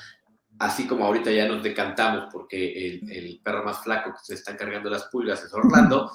[0.58, 4.90] así como ahorita ya nos decantamos porque el, perro más flaco que se está cargando
[4.90, 6.10] las pulgas es Orlando,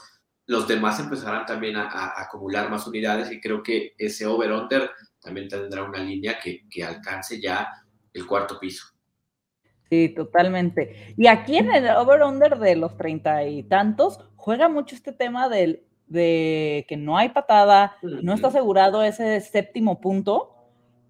[0.46, 5.84] los demás empezarán también a, acumular más unidades y creo que ese over-under también tendrá
[5.84, 7.68] una línea que, alcance ya
[8.12, 8.93] el cuarto piso.
[9.94, 11.14] Sí, totalmente.
[11.18, 15.84] Y aquí en el over-under de los treinta y tantos, juega mucho este tema del,
[16.08, 20.56] de que no hay patada, no está asegurado ese séptimo punto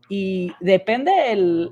[0.09, 1.71] y depende el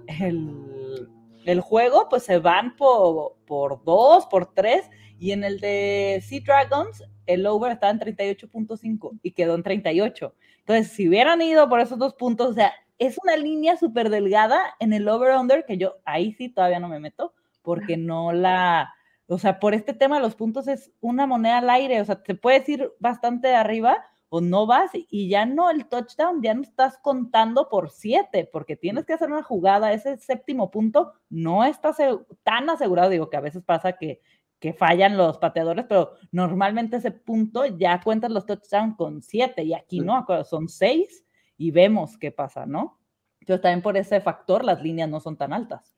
[1.46, 4.90] el juego, pues se van por, por dos, por tres,
[5.20, 10.36] y en el de Sea Dragons, el over estaba en 38.5 y quedó en 38.
[10.60, 14.76] Entonces, si hubieran ido por esos dos puntos, o sea, es una línea súper delgada
[14.80, 17.34] en el over-under, que yo ahí sí todavía no me meto,
[17.64, 18.94] porque no la,
[19.26, 22.36] o sea, por este tema los puntos es una moneda al aire, o sea, te
[22.36, 27.00] puedes ir bastante arriba, o no vas y ya no el touchdown, ya no estás
[27.00, 31.96] contando por siete, porque tienes que hacer una jugada, ese séptimo punto no está
[32.44, 34.22] tan asegurado, digo que a veces pasa que,
[34.60, 39.74] que fallan los pateadores, pero normalmente ese punto ya cuentas los touchdowns con siete y
[39.74, 41.26] aquí no, son seis
[41.62, 43.00] y vemos qué pasa, ¿no?
[43.40, 45.96] Entonces también por ese factor las líneas no son tan altas.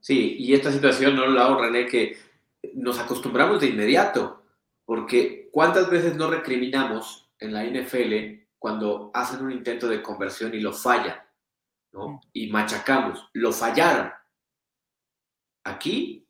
[0.00, 2.16] Sí, y esta situación, ¿no, Lau, René, que
[2.74, 4.42] nos acostumbramos de inmediato
[4.86, 10.60] porque ¿cuántas veces no recriminamos en la NFL cuando hacen un intento de conversión y
[10.60, 11.18] lo fallan?
[11.92, 12.22] ¿no?
[12.32, 14.12] Y machacamos, lo fallaron.
[15.62, 16.26] Aquí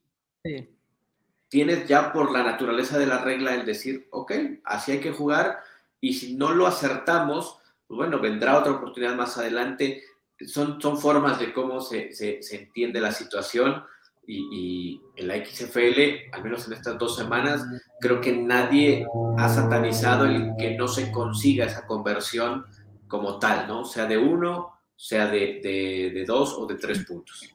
[1.49, 4.33] tienes ya por la naturaleza de la regla el decir, ok,
[4.65, 5.61] así hay que jugar
[6.01, 10.03] y si no lo acertamos, pues bueno, vendrá otra oportunidad más adelante.
[10.47, 13.83] Son, son formas de cómo se, se, se entiende la situación
[14.27, 17.65] y, en la XFL, al menos en estas dos semanas,
[18.01, 19.07] creo que nadie
[19.39, 22.67] ha satanizado el que no se consiga esa conversión
[23.07, 23.85] como tal, ¿no?
[23.85, 27.55] Sea de uno, sea de, de, dos o de tres puntos.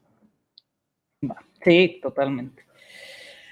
[1.63, 2.65] Sí, totalmente.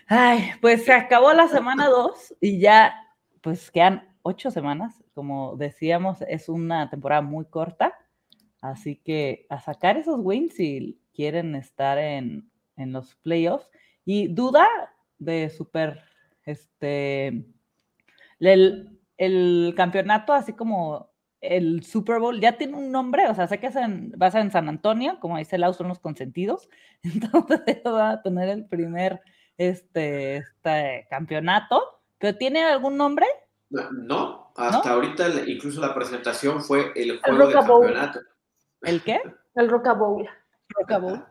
[0.07, 2.95] Ay, pues se acabó la semana dos y ya,
[3.41, 4.95] pues quedan ocho semanas.
[5.20, 7.93] Como decíamos, es una temporada muy corta.
[8.61, 13.70] Así que a sacar esos wins si quieren estar en, en los playoffs.
[14.05, 14.65] Y duda
[15.17, 16.01] de super,
[16.45, 17.45] este,
[18.39, 21.11] el, campeonato, así como
[21.41, 24.32] el Super Bowl, ya tiene un nombre, o sea, sé que es en, va a
[24.32, 26.70] ser en San Antonio, como dice Lau, son los consentidos,
[27.03, 29.20] entonces va a tener el primer
[29.57, 31.82] este, este campeonato,
[32.17, 33.26] pero ¿tiene algún nombre?
[33.70, 38.20] No, hasta ahorita incluso la presentación fue el juego de campeonato.
[38.82, 39.22] ¿El qué?
[39.55, 40.28] El Roca Bowl.
[40.70, 41.26] Roca Bowl.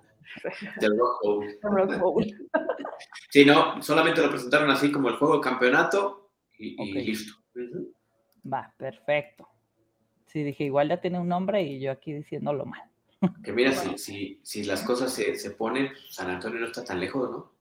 [0.81, 2.26] Del Rock Bowl.
[3.31, 7.35] Sí, no, solamente lo presentaron así como el juego de campeonato y, listo.
[8.51, 9.49] Va, perfecto.
[10.26, 12.83] Sí, dije, igual ya tiene un nombre y yo aquí diciéndolo mal.
[13.45, 16.99] Que mira, si, si, si, las cosas se, se, ponen, San Antonio no está tan
[16.99, 17.53] lejos, ¿no?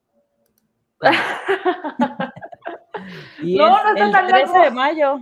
[3.43, 5.19] y no, no está el tan 13 de mayo.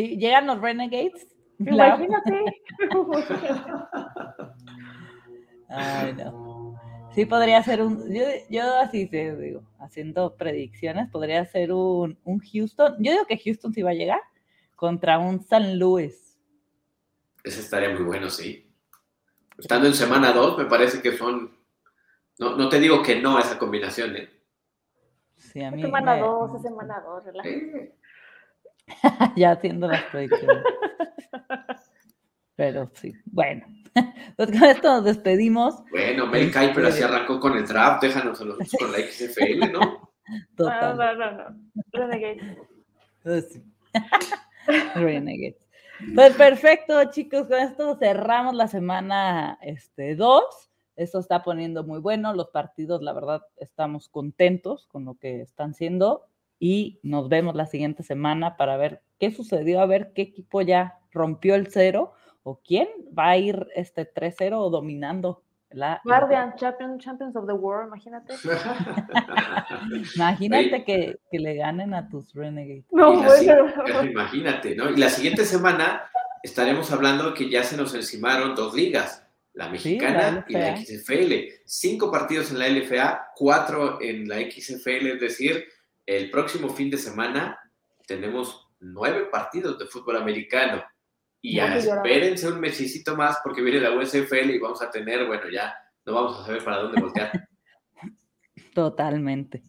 [0.00, 1.26] Sí, llegan los Renegades
[1.58, 2.62] Imagínate.
[5.68, 6.80] Ay, no.
[7.14, 8.10] Sí, podría ser un.
[8.48, 12.96] Yo, así te digo, haciendo predicciones, podría ser un, Houston.
[12.98, 14.20] Yo digo que Houston sí va a llegar
[14.74, 16.38] contra un San Luis.
[17.44, 18.72] Ese estaría muy bueno, sí.
[19.58, 21.54] Estando en semana 2, me parece que son.
[22.38, 24.30] No, no te digo que no a esa combinación, ¿eh?
[25.36, 25.82] Sí, a mí.
[25.82, 27.94] semana me- 2, es semana 2, Eh,
[29.36, 30.64] ya haciendo las predicciones.
[32.56, 33.66] Pero sí, bueno.
[34.36, 35.82] Pues con esto nos despedimos.
[35.90, 39.72] Bueno, Mel Kiper así Este- arrancó con el draft, déjanos a nosotros con la XFL,
[39.72, 39.80] ¿no?
[40.30, 40.96] No, Total.
[40.96, 41.60] no, no, no.
[41.90, 42.56] Renegade.
[43.24, 43.64] Pues sí.
[44.94, 45.56] Renegades.
[46.14, 47.48] Pues perfecto, chicos.
[47.48, 50.44] Con esto cerramos la semana este, 2.
[50.94, 52.32] Esto está poniendo muy bueno.
[52.32, 56.26] Los partidos, la verdad, estamos contentos con lo que están siendo.
[56.62, 60.98] Y nos vemos la siguiente semana para ver qué sucedió, a ver qué equipo ya
[61.10, 62.86] rompió el cero o quién
[63.18, 66.00] va a ir este 3-0 o dominando la.
[66.04, 68.34] Guardian, champion, Champions of the World, imagínate.
[70.16, 72.84] Imagínate que, que le ganen a tus Renegades.
[72.90, 74.04] No, la bueno.
[74.04, 74.90] Imagínate, ¿no?
[74.90, 76.10] Y la siguiente semana
[76.42, 80.76] estaremos hablando que ya se nos encimaron dos ligas, la mexicana y la.
[80.76, 81.32] XFL.
[81.64, 85.64] Cinco partidos en la LFA, cuatro en la XFL, es decir,
[86.16, 87.56] el próximo fin de semana
[88.04, 90.82] tenemos nueve partidos de fútbol americano.
[91.40, 92.06] Y No, ya llorar.
[92.06, 95.72] espérense un mesecito más porque viene la USFL y vamos a tener, bueno, ya
[96.04, 97.48] no vamos a saber para dónde voltear.
[98.74, 99.62] Totalmente.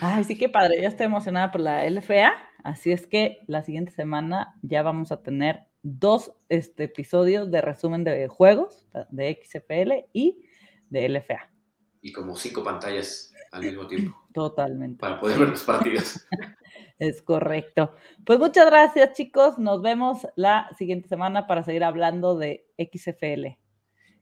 [0.00, 3.90] Ay, sí que padre, ya estoy emocionada por la LFA, así es que la siguiente
[3.90, 10.46] semana ya vamos a tener dos este, episodios de resumen de juegos de XFL y
[10.88, 11.50] de LFA.
[12.00, 15.00] Y como cinco pantallas al mismo tiempo Totalmente.
[15.00, 16.26] para poder ver los partidos.
[16.98, 17.94] Es correcto.
[18.26, 19.58] Pues muchas gracias, chicos.
[19.58, 23.56] Nos vemos la siguiente semana para seguir hablando de XFL.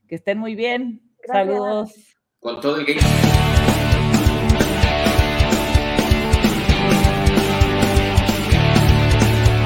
[0.07, 1.01] Que estén muy bien.
[1.21, 1.57] Gracias.
[1.57, 2.17] Saludos.
[2.39, 3.68] Con todo el game.